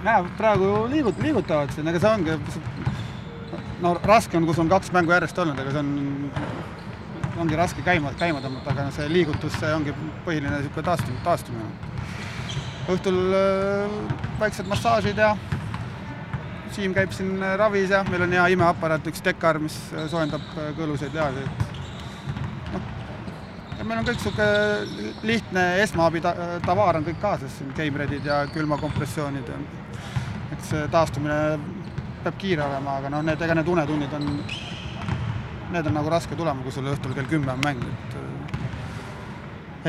näe, 0.04 0.24
praegu 0.38 0.70
liigut-, 0.92 1.22
liigutavad 1.24 1.72
siin, 1.76 1.88
ega 1.88 2.00
see 2.00 2.12
ongi, 2.12 2.38
no 3.84 3.94
raske 4.04 4.38
on, 4.40 4.48
kus 4.48 4.60
on 4.64 4.72
kaks 4.72 4.92
mängu 4.96 5.16
järjest 5.16 5.40
olnud, 5.44 5.60
aga 5.60 5.74
see 5.76 5.84
on, 5.84 5.92
ongi 7.44 7.60
raske 7.60 7.84
käima, 7.86 8.14
käima 8.20 8.44
tõmmata, 8.44 8.76
aga 8.76 8.90
see 8.96 9.10
liigutus, 9.12 9.56
see 9.60 9.74
ongi 9.76 9.96
põhiline 10.28 10.54
niisugune 10.58 10.88
taastumine, 10.90 11.24
taastumine. 11.26 11.72
õhtul 12.94 13.20
äh, 13.40 14.00
väiksed 14.42 14.68
massaažid 14.68 15.20
ja 15.20 15.34
Siim 16.74 16.94
käib 16.96 17.12
siin 17.14 17.38
ravis 17.58 17.92
ja 17.94 18.00
meil 18.08 18.24
on 18.26 18.32
hea 18.34 18.48
imeaparaat, 18.56 19.06
üks 19.12 19.22
Dekar, 19.22 19.60
mis 19.62 19.76
soojendab 20.10 20.42
kõluseid 20.78 21.14
lihaseid. 21.14 21.68
noh, 22.74 22.88
ja 23.78 23.86
meil 23.86 24.00
on 24.02 24.08
kõik 24.08 24.18
niisugune 24.18 25.22
lihtne 25.30 25.68
esmaabi 25.84 26.24
ta 26.26 26.34
tavaar 26.66 26.98
on 26.98 27.06
kõik 27.06 27.22
kaasas, 27.22 27.60
siin 27.60 27.74
keimredid 27.78 28.26
ja 28.26 28.42
külmakompressioonid 28.54 29.54
ja 29.54 29.60
eks 30.56 30.72
see 30.74 30.88
taastumine 30.94 31.38
peab 32.24 32.42
kiire 32.42 32.66
olema, 32.66 32.98
aga 32.98 33.14
noh, 33.14 33.26
need, 33.28 33.42
ega 33.46 33.58
need 33.60 33.70
unetunnid 33.70 34.18
on, 34.18 34.30
need 35.76 35.90
on 35.92 35.98
nagu 36.00 36.10
raske 36.10 36.38
tulema, 36.40 36.66
kui 36.66 36.74
sul 36.74 36.90
õhtul 36.90 37.14
kell 37.18 37.30
kümme 37.30 37.54
on 37.54 37.62
mäng, 37.66 37.86
et 37.86 38.18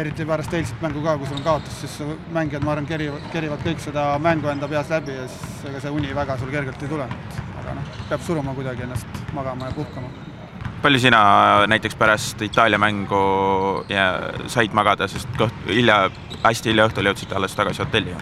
eriti 0.01 0.27
pärast 0.27 0.55
eilset 0.55 0.83
mängu 0.83 1.03
ka, 1.05 1.17
kui 1.19 1.29
sul 1.29 1.39
on 1.39 1.47
kaotus, 1.47 1.81
siis 1.85 2.19
mängijad, 2.35 2.65
ma 2.67 2.75
arvan, 2.75 2.87
kerivad, 2.89 3.27
kerivad 3.33 3.63
kõik 3.63 3.83
seda 3.83 4.07
mängu 4.23 4.51
enda 4.51 4.69
peas 4.71 4.91
läbi 4.91 5.15
ja 5.15 5.27
siis 5.31 5.67
ega 5.71 5.83
see 5.83 5.93
uni 5.95 6.15
väga 6.17 6.39
sul 6.41 6.51
kergelt 6.51 6.83
ei 6.83 6.91
tule. 6.91 7.07
aga 7.61 7.75
noh, 7.79 7.91
peab 8.09 8.25
suruma 8.27 8.55
kuidagi 8.55 8.83
ennast 8.87 9.21
magama 9.33 9.71
ja 9.71 9.77
puhkama. 9.77 10.11
palju 10.83 10.99
sina 10.99 11.21
näiteks 11.71 11.95
pärast 11.95 12.43
Itaalia 12.43 12.79
mängu 12.79 13.85
ja 13.89 14.09
said 14.47 14.75
magada, 14.75 15.09
sest 15.09 15.29
kõht, 15.39 15.55
hilja, 15.71 16.11
hästi 16.43 16.73
hilja 16.73 16.89
õhtul 16.91 17.13
jõudsite 17.13 17.39
alles 17.39 17.55
tagasi 17.55 17.83
hotelli? 17.87 18.19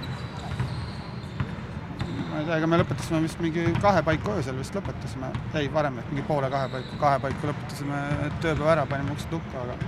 ma 2.29 2.38
ei 2.38 2.45
tea, 2.45 2.57
ega 2.59 2.67
me 2.69 2.85
lõpetasime 2.85 3.25
vist 3.25 3.41
mingi 3.41 3.67
kahe 3.81 4.05
paiku 4.05 4.37
öösel 4.37 4.61
vist 4.61 4.76
lõpetasime, 4.76 5.33
ei 5.57 5.73
varem, 5.73 6.02
mingi 6.12 6.29
poole 6.29 6.52
kahe 6.52 6.69
paiku, 6.76 7.00
kahe 7.00 7.19
paiku 7.26 7.52
lõpetasime 7.55 8.07
tööpäeva 8.45 8.73
ära, 8.76 8.87
panime 8.93 9.17
uksed 9.17 9.33
lukku, 9.33 9.64
aga 9.64 9.81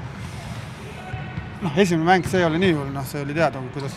noh, 1.65 1.79
esimene 1.79 2.05
mäng, 2.05 2.29
see 2.29 2.43
ei 2.43 2.47
ole 2.49 2.61
nii 2.61 2.77
hull, 2.77 2.93
noh, 2.93 3.05
see 3.09 3.23
oli 3.25 3.37
teada, 3.37 3.61
kuidas, 3.75 3.95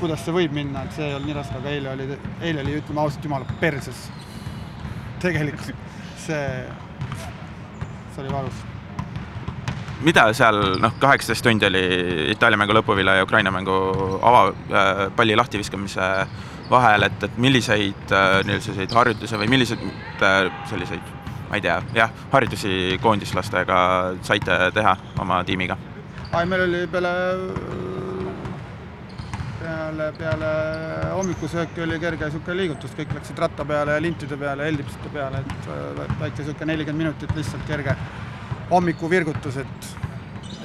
kuidas 0.00 0.24
see 0.24 0.34
võib 0.36 0.54
minna, 0.56 0.84
et 0.86 0.96
see 0.96 1.08
ei 1.08 1.16
olnud 1.16 1.30
nii 1.30 1.38
raske, 1.38 1.58
aga 1.60 1.72
eile 1.72 1.90
oli, 1.92 2.06
eile 2.40 2.64
oli, 2.64 2.76
ütleme 2.80 3.04
ausalt, 3.04 3.26
jumala 3.28 3.58
perses. 3.60 4.06
tegelikult 5.24 5.70
see, 6.20 6.46
see 8.14 8.22
oli 8.24 8.32
valus. 8.32 8.64
mida 10.04 10.26
seal, 10.36 10.78
noh, 10.80 10.96
kaheksateist 11.00 11.44
tundi 11.44 11.68
oli 11.68 11.84
Itaalia 12.34 12.60
mängu 12.60 12.76
lõpuvila 12.76 13.18
ja 13.18 13.24
Ukraina 13.24 13.52
mängu 13.54 13.76
ava 14.20 14.48
äh,, 14.50 15.36
lahtiviskamise 15.36 16.10
vahel, 16.70 17.08
et, 17.08 17.22
et 17.22 17.38
milliseid 17.38 18.12
äh, 18.12 18.38
niisuguseid 18.48 18.92
harjutusi 18.96 19.40
või 19.40 19.48
milliseid 19.56 19.88
äh, 20.24 20.52
selliseid, 20.68 21.16
ma 21.48 21.60
ei 21.60 21.64
tea, 21.64 21.80
jah, 21.96 22.12
harjutusi 22.32 22.98
koondislastega 23.00 23.80
saite 24.24 24.60
teha 24.76 24.96
oma 25.20 25.42
tiimiga 25.44 25.76
ai, 26.34 26.46
meil 26.46 26.62
oli 26.62 26.86
peale, 26.90 27.10
peale, 29.60 30.06
peale 30.18 30.48
hommikusööki 31.14 31.84
oli 31.84 31.98
kerge 32.02 32.26
niisugune 32.26 32.56
liigutus, 32.58 32.94
kõik 32.98 33.14
läksid 33.14 33.38
ratta 33.44 33.66
peale 33.68 33.94
ja 33.94 34.02
lintide 34.02 34.38
peale, 34.40 34.66
L-tipside 34.72 35.12
peale, 35.14 35.44
et 35.44 35.68
äh, 35.70 36.02
väike 36.22 36.42
niisugune 36.42 36.70
nelikümmend 36.72 37.04
minutit 37.04 37.36
lihtsalt 37.38 37.62
kerge 37.68 37.94
hommikuvirgutus, 38.72 39.60
et, 39.62 39.88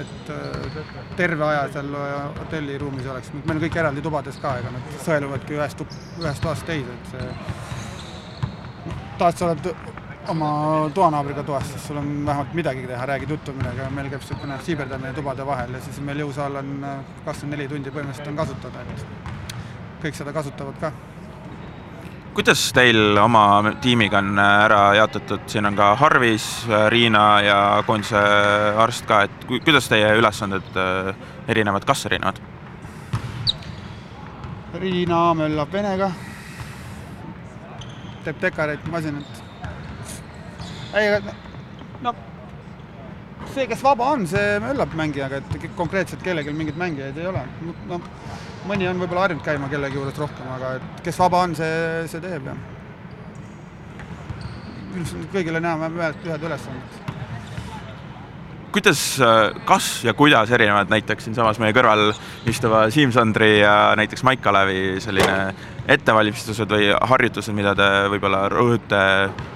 et 0.06 0.34
äh, 0.34 0.82
terve 1.20 1.46
aja 1.52 1.68
seal 1.76 1.94
hotelliruumis 2.40 3.14
oleks, 3.14 3.32
meil 3.38 3.60
on 3.60 3.64
kõik 3.68 3.80
eraldi 3.84 4.06
tubades 4.10 4.42
ka, 4.42 4.58
ega 4.64 4.74
nad 4.74 5.00
sõeluvadki 5.06 5.60
ühest, 5.60 5.86
ühest 6.24 6.46
toast 6.48 6.66
teise, 6.70 6.98
et 6.98 7.14
see 7.14 7.26
tahad 9.20 9.38
sa 9.38 9.52
oled 9.52 9.74
oma 10.28 10.90
toanaabriga 10.94 11.44
toas, 11.44 11.68
siis 11.72 11.88
sul 11.88 11.98
on 11.98 12.26
vähemalt 12.26 12.54
midagi 12.54 12.88
teha, 12.88 13.06
räägid 13.06 13.30
juttu 13.30 13.54
midagi, 13.54 13.86
meil 13.96 14.10
käib 14.10 14.22
niisugune 14.22 14.58
siiberdamine 14.66 15.14
tubade 15.14 15.46
vahel 15.46 15.74
ja 15.74 15.82
siis 15.82 16.00
meil 16.04 16.20
jõusaal 16.26 16.60
on 16.60 16.74
äh, 16.84 16.98
kakskümmend 17.26 17.58
neli 17.58 17.70
tundi 17.72 17.94
põhimõtteliselt 17.94 18.32
on 18.34 18.42
kasutada, 18.42 18.84
et 18.84 20.04
kõik 20.04 20.20
seda 20.20 20.34
kasutavad 20.36 20.78
ka. 20.82 20.92
kuidas 22.34 22.68
teil 22.74 23.18
oma 23.18 23.74
tiimiga 23.82 24.20
on 24.20 24.38
äh, 24.38 24.54
ära 24.66 24.84
jaotatud, 25.00 25.48
siin 25.48 25.66
on 25.66 25.80
ka 25.80 25.96
Harvis, 25.96 26.48
äh, 26.70 26.88
Riina 26.92 27.26
ja 27.42 27.58
koondise 27.88 28.24
arst 28.78 29.08
ka, 29.08 29.24
et 29.24 29.50
kuidas 29.50 29.90
teie 29.90 30.14
ülesanded 30.20 30.80
erinevad, 31.48 31.86
kas 31.86 32.06
erinevad? 32.12 32.42
Riina 34.80 35.34
möllab 35.34 35.72
venega, 35.74 36.12
teeb 38.24 38.42
dekareid 38.42 38.86
masinat 38.92 39.39
ei, 40.98 41.20
no 42.02 42.14
see, 43.54 43.68
kes 43.70 43.84
vaba 43.84 44.12
on, 44.16 44.26
see 44.30 44.58
möllab 44.64 44.94
mängijaga, 44.98 45.42
et 45.42 45.70
konkreetselt 45.78 46.24
kellelgi 46.26 46.54
mingeid 46.56 46.80
mängijaid 46.80 47.18
ei 47.20 47.30
ole. 47.30 47.44
no 47.90 48.02
mõni 48.70 48.90
on 48.90 49.00
võib-olla 49.02 49.28
harjunud 49.28 49.46
käima 49.46 49.70
kellegi 49.72 50.00
juures 50.00 50.20
rohkem, 50.20 50.50
aga 50.58 50.76
et 50.80 51.04
kes 51.06 51.20
vaba 51.22 51.44
on, 51.48 51.56
see, 51.58 52.04
see 52.12 52.24
teeb 52.24 52.50
ja. 52.52 52.58
kõigil 55.34 55.56
on 55.56 55.64
enam-vähem 55.64 56.02
ühed 56.30 56.50
ülesanded 56.50 57.00
kuidas, 58.72 59.02
kas 59.66 59.88
ja 60.06 60.14
kuidas 60.14 60.52
erinevad 60.54 60.92
näiteks 60.94 61.26
siinsamas 61.26 61.60
meie 61.62 61.74
kõrval 61.74 62.12
istuva 62.50 62.86
Siim-Sandri 62.94 63.60
ja 63.64 63.96
näiteks 63.98 64.24
Maik 64.28 64.44
Kalevi 64.46 65.00
selline 65.02 65.56
ettevalmistused 65.90 66.70
või 66.70 66.90
harjutused, 66.94 67.56
mida 67.56 67.74
te 67.78 67.88
võib-olla 68.14 68.44
rõhute 68.52 69.02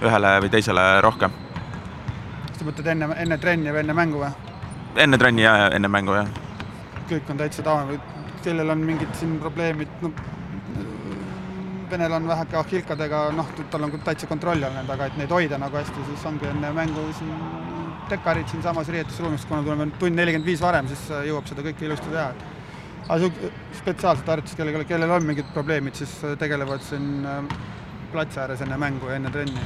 ühele 0.01 0.33
või 0.43 0.51
teisele 0.53 0.85
rohkem? 1.05 1.33
kas 2.47 2.59
sa 2.59 2.67
mõtled 2.67 2.89
enne, 2.95 3.09
enne 3.21 3.37
trenni 3.41 3.73
või 3.73 3.83
enne 3.83 3.95
mängu 3.97 4.23
või? 4.23 4.31
enne 5.05 5.19
trenni 5.21 5.45
ja 5.45 5.69
enne 5.73 5.91
mängu, 5.91 6.15
jah. 6.17 6.29
kõik 7.09 7.29
on 7.29 7.41
täitsa 7.41 7.65
tava, 7.65 7.99
kellel 8.43 8.73
on 8.73 8.81
mingid 8.85 9.13
siin 9.19 9.37
probleemid, 9.41 9.99
no 10.01 10.13
Venel 11.93 12.13
on 12.15 12.23
väheke 12.25 12.57
ahhilkadega, 12.57 13.17
noh, 13.37 13.49
tal 13.69 13.83
on 13.85 13.91
täitsa 14.01 14.25
kontrolli 14.25 14.65
all 14.65 14.73
need, 14.73 14.89
aga 14.89 15.11
et 15.11 15.17
neid 15.19 15.29
hoida 15.29 15.59
nagu 15.61 15.77
hästi, 15.77 16.05
siis 16.07 16.23
ongi 16.25 16.47
enne 16.49 16.71
mängu 16.73 17.03
siin 17.19 17.35
dekarid 18.09 18.49
siinsamas 18.49 18.89
riietusruumis, 18.89 19.45
kuna 19.45 19.61
tuleme 19.61 19.91
tund 20.01 20.17
nelikümmend 20.17 20.49
viis 20.49 20.63
varem, 20.63 20.89
siis 20.89 21.05
jõuab 21.29 21.45
seda 21.49 21.65
kõike 21.67 21.85
ilusti 21.85 22.09
teha 22.09 22.31
aga 23.11 23.29
spetsiaalset 23.77 24.27
harjutust 24.27 24.57
kellelegi, 24.57 24.87
kellel 24.87 25.11
on 25.11 25.25
mingid 25.27 25.49
probleemid, 25.53 25.95
siis 25.99 26.13
äh, 26.23 26.37
tegelevad 26.39 26.83
siin 26.85 27.25
äh, 27.27 27.43
platsi 28.11 28.39
ääres 28.39 28.61
enne 28.63 28.77
mängu 28.77 29.09
ja 29.09 29.19
enne 29.19 29.31
trenni. 29.31 29.59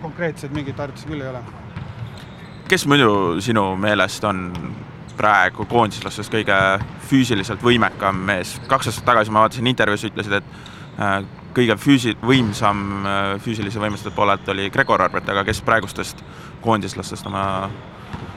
konkreetseid 0.00 0.52
mingeid 0.54 0.78
harjutusi 0.78 1.08
küll 1.08 1.20
ei 1.20 1.28
ole. 1.28 1.40
kes 2.68 2.86
muidu 2.86 3.40
sinu 3.40 3.76
meelest 3.76 4.24
on 4.24 4.52
praegu 5.16 5.64
koondislastest 5.64 6.32
kõige 6.32 6.56
füüsiliselt 7.08 7.62
võimekam 7.62 8.22
mees? 8.28 8.60
kaks 8.66 8.92
aastat 8.92 9.04
tagasi 9.04 9.30
ma 9.30 9.44
vaatasin 9.44 9.66
intervjuus, 9.66 10.06
ütlesid, 10.10 10.38
et 10.40 11.00
äh, 11.00 11.18
kõige 11.56 11.76
füüsi-, 11.80 12.16
võimsam 12.22 13.04
füüsilise 13.40 13.80
võimestatud 13.80 14.16
poolelt 14.16 14.48
oli 14.48 14.70
Gregor 14.70 15.02
Arbet, 15.02 15.28
aga 15.28 15.44
kes 15.44 15.62
praegustest 15.64 16.20
koondislastest 16.60 17.26
oma 17.26 17.44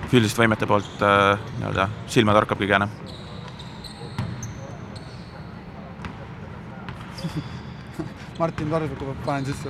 füüsiliste 0.09 0.41
võimete 0.41 0.65
poolt 0.69 1.01
äh, 1.05 1.39
nii-öelda 1.59 1.85
silma 2.09 2.33
torkab 2.37 2.59
kõige 2.61 2.75
enam? 2.79 2.91
Martin 8.39 8.69
Torbiku 8.71 9.15
panen 9.25 9.45
sisse 9.45 9.69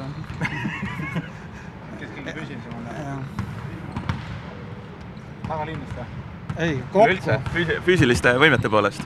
kes 2.00 2.12
kõige 2.16 2.32
füüsilisem 2.38 2.74
on? 2.78 2.84
tagaliinist 5.50 5.98
või? 5.98 6.06
ei, 6.68 6.78
kokku. 6.94 7.32
füüsiliste 7.88 8.36
võimete 8.40 8.72
poolest? 8.72 9.04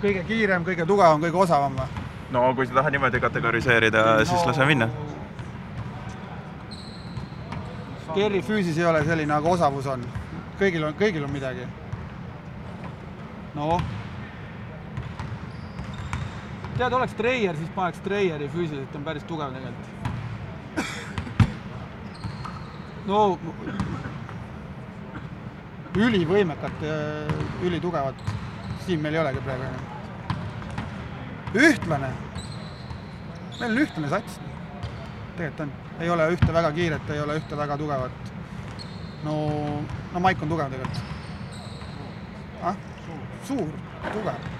kõige 0.00 0.24
kiirem, 0.28 0.64
kõige 0.66 0.84
tugevam, 0.86 1.22
kõige 1.22 1.44
osavam 1.46 1.78
või? 1.78 2.05
No 2.36 2.54
kui 2.54 2.66
sa 2.68 2.74
tahad 2.78 2.92
niimoodi 2.92 3.20
kategoriseerida 3.20 4.04
no,, 4.04 4.24
siis 4.28 4.46
lase 4.46 4.66
minna. 4.68 4.88
Kerri 8.14 8.40
füüsis 8.44 8.78
ei 8.80 8.86
ole 8.88 9.02
selline, 9.04 9.32
aga 9.36 9.48
osavus 9.56 9.86
on. 9.92 10.04
kõigil 10.60 10.84
on, 10.88 10.94
kõigil 11.00 11.24
on 11.24 11.32
midagi. 11.32 11.66
noh. 13.56 13.80
tead, 16.76 16.92
oleks 16.92 17.16
Treier, 17.16 17.56
siis 17.56 17.72
paneks 17.74 18.04
Treieri 18.04 18.48
füüsiliselt, 18.52 18.96
on 18.96 19.04
päris 19.04 19.24
tugev 19.24 19.52
tegelikult. 19.56 19.90
no 23.06 23.38
ülivõimekat, 25.96 26.82
ülitugevat 27.64 28.24
siin 28.86 29.00
meil 29.00 29.14
ei 29.14 29.20
olegi 29.24 29.40
praegu 29.44 29.62
enam. 29.70 29.95
Ühtlane, 31.54 32.10
meil 33.60 33.70
on 33.70 33.78
ühtlane 33.84 34.10
sats, 34.10 34.40
tegelikult 35.36 35.60
on, 35.66 35.72
ei 36.00 36.10
ole 36.10 36.28
ühte 36.34 36.52
väga 36.52 36.72
kiiret, 36.76 37.10
ei 37.10 37.20
ole 37.20 37.38
ühte 37.40 37.56
väga 37.56 37.78
tugevat. 37.78 38.32
no, 39.24 39.36
no 40.12 40.20
Maik 40.20 40.42
on 40.42 40.48
tugev 40.48 40.70
tegelikult 40.70 41.02
ah?. 42.62 42.76
suur, 43.44 43.72
tugev. 44.12 44.52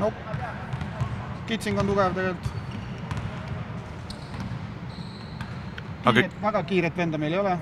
no 0.00 0.12
Kitsing 1.46 1.78
on 1.78 1.86
tugev 1.86 2.14
tegelikult 2.14 2.62
aga 6.02 6.18
kiiret, 6.18 6.34
väga 6.42 6.62
kiiret 6.66 6.96
venda 6.98 7.18
meil 7.18 7.36
ei 7.36 7.40
ole. 7.40 7.54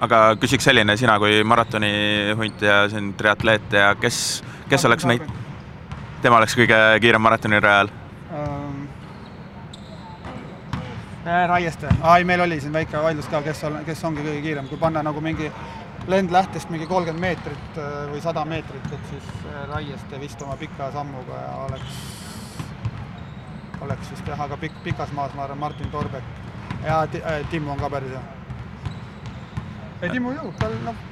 aga 0.00 0.20
küsiks 0.40 0.64
selline, 0.64 0.96
sina 0.96 1.18
kui 1.20 1.42
maratonihunt 1.44 2.62
ja 2.64 2.82
siin 2.88 3.12
triatleet 3.18 3.76
ja 3.76 3.92
kes, 4.00 4.40
kes 4.70 4.86
oleks 4.88 5.04
neid, 5.08 5.26
tema 6.22 6.36
oleks 6.36 6.54
kõige 6.56 6.78
kiirem 7.00 7.22
maratonirajal 7.24 7.88
ähm,? 8.36 8.80
Äh, 11.20 11.44
Raieste, 11.48 11.88
ai 12.02 12.24
meil 12.24 12.40
oli 12.40 12.60
siin 12.60 12.72
väike 12.72 13.00
vaidlus 13.02 13.28
ka, 13.28 13.42
kes 13.44 13.64
on, 13.68 13.78
kes 13.84 14.04
ongi 14.08 14.24
kõige 14.24 14.40
kiirem, 14.44 14.68
kui 14.68 14.80
panna 14.80 15.02
nagu 15.04 15.20
mingi 15.24 15.50
lendlähtest 16.08 16.72
mingi 16.72 16.88
kolmkümmend 16.88 17.20
meetrit 17.24 17.80
äh, 17.80 17.96
või 18.12 18.22
sada 18.24 18.44
meetrit, 18.48 18.86
et 18.92 19.10
siis 19.12 19.30
äh, 19.44 19.62
Raieste 19.68 20.20
vist 20.20 20.42
oma 20.44 20.56
pika 20.60 20.90
sammuga 20.94 21.40
ja 21.44 21.54
oleks, 21.68 22.00
oleks 23.84 24.12
vist 24.12 24.28
jah, 24.32 24.44
aga 24.48 24.60
pikk, 24.60 24.80
pikas 24.84 25.12
maas 25.16 25.36
ma 25.36 25.44
arvan, 25.44 25.60
Martin 25.60 25.92
Torbek 25.92 26.36
ja 26.84 27.02
Timmu 27.50 27.76
on 27.76 27.80
ka 27.80 27.92
päris 27.92 28.16
hea. 28.16 28.22
ei, 30.02 30.08
Timmu 30.08 30.36
jõuab, 30.36 30.56
tal 30.60 30.76
noh, 30.84 31.04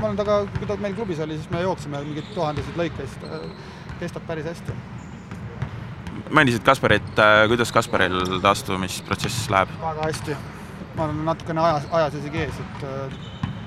ma 0.00 0.10
olen 0.10 0.20
temaga, 0.22 0.42
kui 0.58 0.70
ta 0.70 0.78
meil 0.82 0.94
klubis 0.98 1.22
oli, 1.26 1.38
siis 1.38 1.50
me 1.50 1.62
jooksime 1.66 2.02
mingeid 2.06 2.30
tuhandesid 2.34 2.78
lõike, 2.78 3.10
siis 3.10 3.74
kestab 4.00 4.26
päris 4.26 4.44
hästi. 4.44 4.72
mainisid 6.30 6.62
Kasparit, 6.62 7.18
äh, 7.18 7.46
kuidas 7.48 7.72
Kasparil 7.72 8.40
taastumisprotsess 8.42 9.50
läheb? 9.50 9.68
väga 9.80 10.02
hästi. 10.02 10.36
ma 10.96 11.04
olen 11.04 11.24
natukene 11.24 11.60
ajas, 11.60 11.88
ajas 11.92 12.14
isegi 12.14 12.38
ees, 12.38 12.60
et 12.60 12.84
äh, 12.84 13.18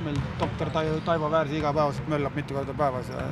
meil 0.04 0.18
doktor 0.40 0.70
Taivo 1.06 1.32
Väärsi 1.32 1.58
igapäevaselt 1.58 2.08
möllab 2.08 2.36
mitu 2.36 2.54
korda 2.54 2.74
päevas 2.74 3.10
ja 3.10 3.24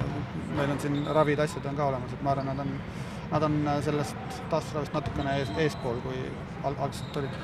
meil 0.56 0.72
on 0.72 0.80
siin 0.80 1.06
ravid, 1.08 1.40
asjad 1.40 1.66
on 1.66 1.76
ka 1.76 1.86
olemas, 1.86 2.14
et 2.14 2.22
ma 2.22 2.32
arvan, 2.32 2.46
nad 2.46 2.60
on, 2.60 2.74
nad 3.32 3.44
on 3.44 3.58
sellest 3.86 4.42
taastusravist 4.50 4.94
natukene 4.94 5.40
ees, 5.40 5.52
eespool, 5.58 6.00
kui 6.04 6.22
alg 6.64 6.80
algselt 6.80 7.18
olid 7.18 7.42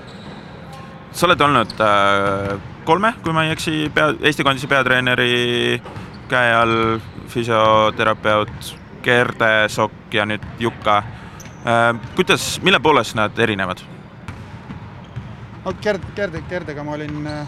sa 1.14 1.28
oled 1.28 1.42
olnud 1.42 1.82
äh, 1.82 2.54
kolme, 2.86 3.14
kui 3.24 3.34
ma 3.34 3.46
ei 3.46 3.54
eksi, 3.54 3.90
pea, 3.94 4.14
Eesti 4.22 4.46
koondise 4.46 4.68
peatreeneri 4.68 5.82
käe 6.30 6.56
all, 6.58 6.98
füsioterapeut 7.30 8.74
Gerde 9.04 9.68
Sokk 9.68 10.14
ja 10.14 10.26
nüüd 10.26 10.42
Jukka 10.60 10.98
äh,. 10.98 11.04
kuidas, 12.16 12.62
mille 12.64 12.80
poolest 12.80 13.16
nad 13.16 13.40
erinevad? 13.40 13.78
no 15.66 15.74
Gerd, 15.82 16.02
Gerde, 16.16 16.42
Gerdega 16.50 16.84
ma 16.84 16.92
olin 16.98 17.28
äh, 17.28 17.48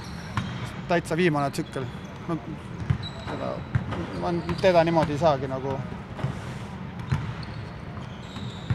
täitsa 0.88 1.18
viimane 1.18 1.52
tsükkel. 1.52 1.86
no 2.28 2.38
seda, 3.30 3.54
ma 4.22 4.34
teda 4.62 4.84
niimoodi 4.84 5.12
ei 5.16 5.20
saagi 5.22 5.48
nagu, 5.48 5.78
ma 5.78 5.84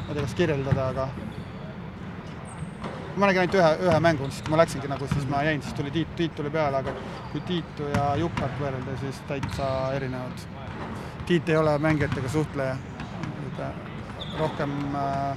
ei 0.09 0.15
tea, 0.15 0.23
kas 0.23 0.35
kirjeldada, 0.35 0.89
aga 0.89 1.09
ma 3.17 3.27
nägin 3.27 3.41
ainult 3.45 3.55
ühe, 3.59 3.71
ühe 3.89 4.01
mängu, 4.01 4.25
siis 4.31 4.43
kui 4.45 4.51
ma 4.55 4.59
läksingi 4.63 4.89
nagu, 4.91 5.05
siis 5.13 5.27
ma 5.31 5.37
jäin, 5.47 5.63
siis 5.63 5.75
tuli 5.79 5.91
Tiit, 5.95 6.11
Tiit 6.17 6.35
tuli 6.39 6.51
peale, 6.51 6.77
aga 6.83 6.91
kui 7.33 7.41
Tiitu 7.49 7.85
ja 7.95 8.05
Jukat 8.21 8.55
võrrelda, 8.61 8.93
siis 9.03 9.17
täitsa 9.29 9.67
erinevad. 9.97 10.37
Tiit 11.31 11.49
ei 11.49 11.57
ole 11.57 11.77
mängijatega 11.79 12.29
suhtleja, 12.29 12.77
rohkem 14.39 14.73
äh, 14.99 15.37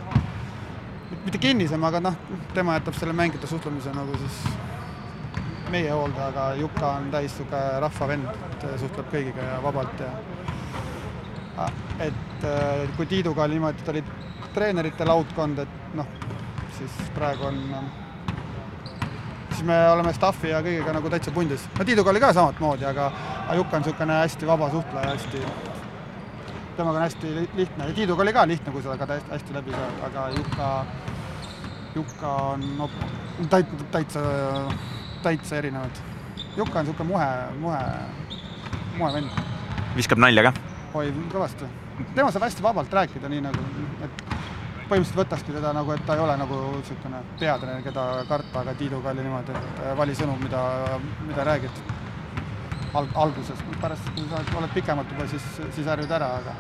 mitte 1.26 1.38
kinnisem, 1.38 1.84
aga 1.86 2.00
noh, 2.02 2.16
tema 2.54 2.80
jätab 2.80 2.96
selle 2.98 3.14
mängijate 3.14 3.48
suhtlemise 3.48 3.94
nagu 3.94 4.18
siis 4.18 4.40
meie 5.70 5.92
hoolde, 5.94 6.18
aga 6.22 6.48
Juka 6.58 6.96
on 6.98 7.12
täis 7.14 7.36
niisugune 7.38 7.80
rahvavend, 7.86 8.26
et 8.50 8.66
suhtleb 8.82 9.12
kõigiga 9.14 9.46
ja 9.52 9.60
vabalt 9.64 10.02
ja 10.02 11.68
et 12.02 12.46
äh, 12.50 12.96
kui 12.98 13.06
Tiiduga 13.06 13.46
oli 13.46 13.60
niimoodi, 13.60 13.84
et 13.84 13.92
oli 13.94 14.04
treenerite 14.54 15.06
laudkond, 15.06 15.62
et 15.62 15.98
noh, 15.98 16.10
siis 16.78 16.96
praegu 17.14 17.46
on, 17.52 17.60
siis 19.52 19.62
me 19.70 19.78
oleme 19.92 20.14
staffi 20.18 20.50
ja 20.54 20.64
kõigega 20.66 20.98
nagu 20.98 21.14
täitsa 21.14 21.34
pundis. 21.38 21.70
no 21.78 21.86
Tiiduga 21.86 22.10
oli 22.14 22.24
ka 22.24 22.34
samamoodi, 22.34 22.90
aga, 22.90 23.12
aga 23.46 23.60
Jukk 23.62 23.78
on 23.78 23.86
niisugune 23.86 24.20
hästi 24.24 24.50
vaba 24.50 24.72
suhtleja, 24.74 25.14
hästi, 25.14 25.46
temaga 26.78 26.98
on 26.98 27.04
hästi 27.04 27.34
lihtne 27.56 27.88
ja 27.88 27.94
Tiiduga 27.94 28.24
oli 28.24 28.34
ka 28.34 28.48
lihtne, 28.48 28.72
kui 28.72 28.84
sa 28.84 28.96
temaga 28.98 29.20
hästi 29.32 29.54
läbi 29.54 29.76
saad, 29.76 30.02
aga 30.08 30.26
Jukka, 30.38 30.70
Jukka 31.96 32.34
on 32.54 32.66
no, 32.78 32.90
täit-, 33.50 33.86
täitsa, 33.92 34.24
täitsa 35.24 35.62
erinevad. 35.62 36.04
Jukka 36.58 36.80
on 36.80 36.86
niisugune 36.86 37.10
muhe, 37.10 37.30
muhe, 37.60 37.80
muhe 38.98 39.14
vend. 39.14 39.42
viskab 39.96 40.22
nalja 40.22 40.50
ka? 40.50 40.54
oi, 40.94 41.10
kõvasti. 41.34 41.70
tema 42.16 42.32
saab 42.32 42.48
hästi 42.48 42.66
vabalt 42.66 42.94
rääkida, 42.94 43.30
nii 43.30 43.42
nagu, 43.46 43.66
et 44.06 44.24
põhimõtteliselt 44.90 45.20
võtakski 45.24 45.56
teda 45.56 45.74
nagu, 45.74 45.92
et 45.94 46.06
ta 46.06 46.18
ei 46.18 46.24
ole 46.26 46.38
nagu 46.38 46.62
niisugune 46.78 47.24
peatreener, 47.40 47.84
keda 47.86 48.08
karta, 48.30 48.62
aga 48.62 48.78
Tiiduga 48.78 49.14
oli 49.14 49.26
niimoodi, 49.26 49.58
et 49.58 49.84
äh, 49.84 49.98
vali 49.98 50.18
sõnum, 50.18 50.42
mida, 50.44 50.64
mida 51.28 51.46
räägid 51.50 52.03
alg-, 52.94 53.16
alguses, 53.16 53.60
pärast, 53.82 54.10
kui 54.16 54.26
sa 54.30 54.42
oled 54.58 54.74
pikemalt 54.74 55.12
juba, 55.14 55.28
siis, 55.32 55.46
siis 55.76 55.88
harjud 55.90 56.12
ära, 56.12 56.30
aga 56.42 56.56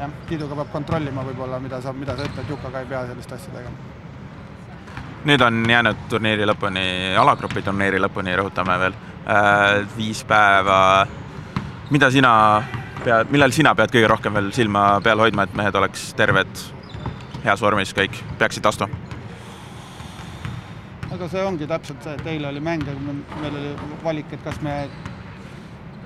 jah, 0.00 0.12
Tiiduga 0.28 0.60
peab 0.62 0.72
kontrollima 0.72 1.24
võib-olla, 1.26 1.60
mida 1.62 1.80
sa, 1.82 1.92
mida 1.96 2.16
sa 2.16 2.26
ütled, 2.28 2.48
Jukaga 2.48 2.82
ei 2.82 2.88
pea 2.90 3.04
sellist 3.10 3.32
asja 3.36 3.54
tegema. 3.54 3.88
nüüd 5.28 5.42
on 5.44 5.64
jäänud 5.68 6.06
turniiri 6.08 6.46
lõpuni, 6.48 6.84
alagrupi 7.20 7.62
turniiri 7.62 8.00
lõpuni, 8.00 8.36
rõhutame 8.40 8.78
veel, 8.80 8.94
äh, 9.28 9.82
viis 9.96 10.24
päeva, 10.24 11.06
mida 11.90 12.10
sina 12.10 12.32
pead, 13.04 13.28
millal 13.30 13.52
sina 13.52 13.74
pead 13.74 13.92
kõige 13.92 14.08
rohkem 14.08 14.34
veel 14.34 14.52
silma 14.56 15.00
peal 15.04 15.20
hoidma, 15.20 15.44
et 15.44 15.54
mehed 15.54 15.76
oleks 15.76 16.12
terved 16.16 16.64
heas 17.44 17.60
vormis 17.60 17.92
kõik, 17.96 18.16
peaksid 18.38 18.66
astuma? 18.66 19.08
aga 21.10 21.26
see 21.28 21.42
ongi 21.44 21.66
täpselt 21.68 22.04
see, 22.06 22.12
et 22.16 22.26
eile 22.32 22.48
oli 22.48 22.60
mäng 22.64 22.86
ja 22.86 22.94
meil 23.42 23.56
oli 23.58 23.72
valik, 24.04 24.30
et 24.32 24.44
kas 24.44 24.60
me 24.64 24.88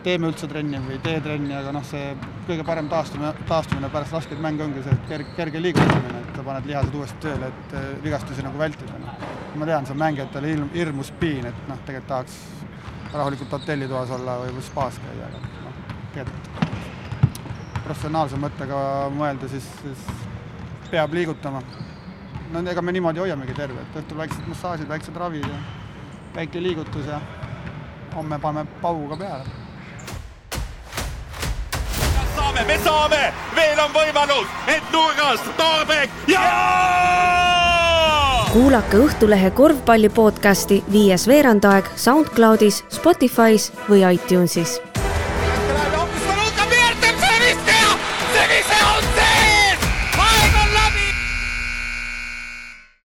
teeme 0.05 0.29
üldse 0.29 0.49
trenni 0.51 0.81
või 0.85 0.99
ei 0.99 1.03
tee 1.05 1.21
trenni, 1.25 1.55
aga 1.57 1.73
noh, 1.73 1.85
see 1.89 2.13
kõige 2.49 2.65
parem 2.67 2.89
taastumine, 2.93 3.33
taastumine 3.49 3.89
pärast 3.93 4.13
raskeid 4.19 4.43
mänge 4.45 4.65
ongi 4.67 4.83
see 4.85 4.97
kerge, 5.09 5.33
kerge 5.39 5.63
liigutamine, 5.63 6.21
et 6.21 6.37
sa 6.37 6.45
paned 6.45 6.69
lihased 6.69 6.99
uuesti 6.99 7.23
tööle, 7.25 7.49
et 7.49 7.77
eh, 7.79 7.87
vigastusi 8.05 8.45
nagu 8.45 8.61
vältida 8.61 8.99
no.. 9.01 9.15
ma 9.57 9.69
tean, 9.71 9.87
see 9.87 9.97
on 9.97 10.03
mängijatele 10.03 10.51
hirm, 10.53 10.69
hirmus 10.75 11.13
piin, 11.21 11.49
et 11.49 11.71
noh, 11.71 11.81
tegelikult 11.89 12.11
tahaks 12.13 13.15
rahulikult 13.15 13.57
hotellitoas 13.57 14.13
olla 14.19 14.37
või 14.43 14.67
spaas 14.67 15.01
käia, 15.01 15.31
aga 15.31 15.41
noh, 15.65 15.81
tegelikult 16.13 16.55
professionaalse 17.85 18.41
mõttega 18.41 18.77
mõelda, 19.15 19.49
siis, 19.53 19.67
siis 19.81 20.05
peab 20.91 21.17
liigutama. 21.17 21.63
no 22.53 22.63
ega 22.71 22.83
me 22.83 22.93
niimoodi 22.93 23.25
hoiamegi 23.25 23.57
terve, 23.57 23.81
et 23.81 24.01
õhtul 24.03 24.21
väiksed 24.21 24.49
massaažid, 24.49 24.89
väiksed 24.89 25.17
ravid 25.17 25.49
ja 25.49 25.61
väike 26.37 26.63
liigutus 26.63 27.07
ja 27.09 27.21
homme 28.15 28.39
paneme 28.39 28.69
pauguga 28.83 29.17
peale. 29.17 29.64
Saame, 32.55 32.67
me 32.67 32.79
saame, 32.85 33.33
veel 33.55 33.81
on 33.83 33.91
võimalus, 33.95 34.49
et 34.69 34.93
nurgast 34.93 35.45
Torbek 35.59 36.11
ja! 36.31 36.45
kuulake 38.53 39.01
Õhtulehe 39.03 39.51
korvpalli 39.51 40.09
podcasti 40.15 40.83
Viies 40.93 41.27
veerandaeg 41.27 41.91
SoundCloudis, 41.97 42.85
Spotify's 42.95 43.73
või 43.89 44.05
iTunesis 44.15 44.79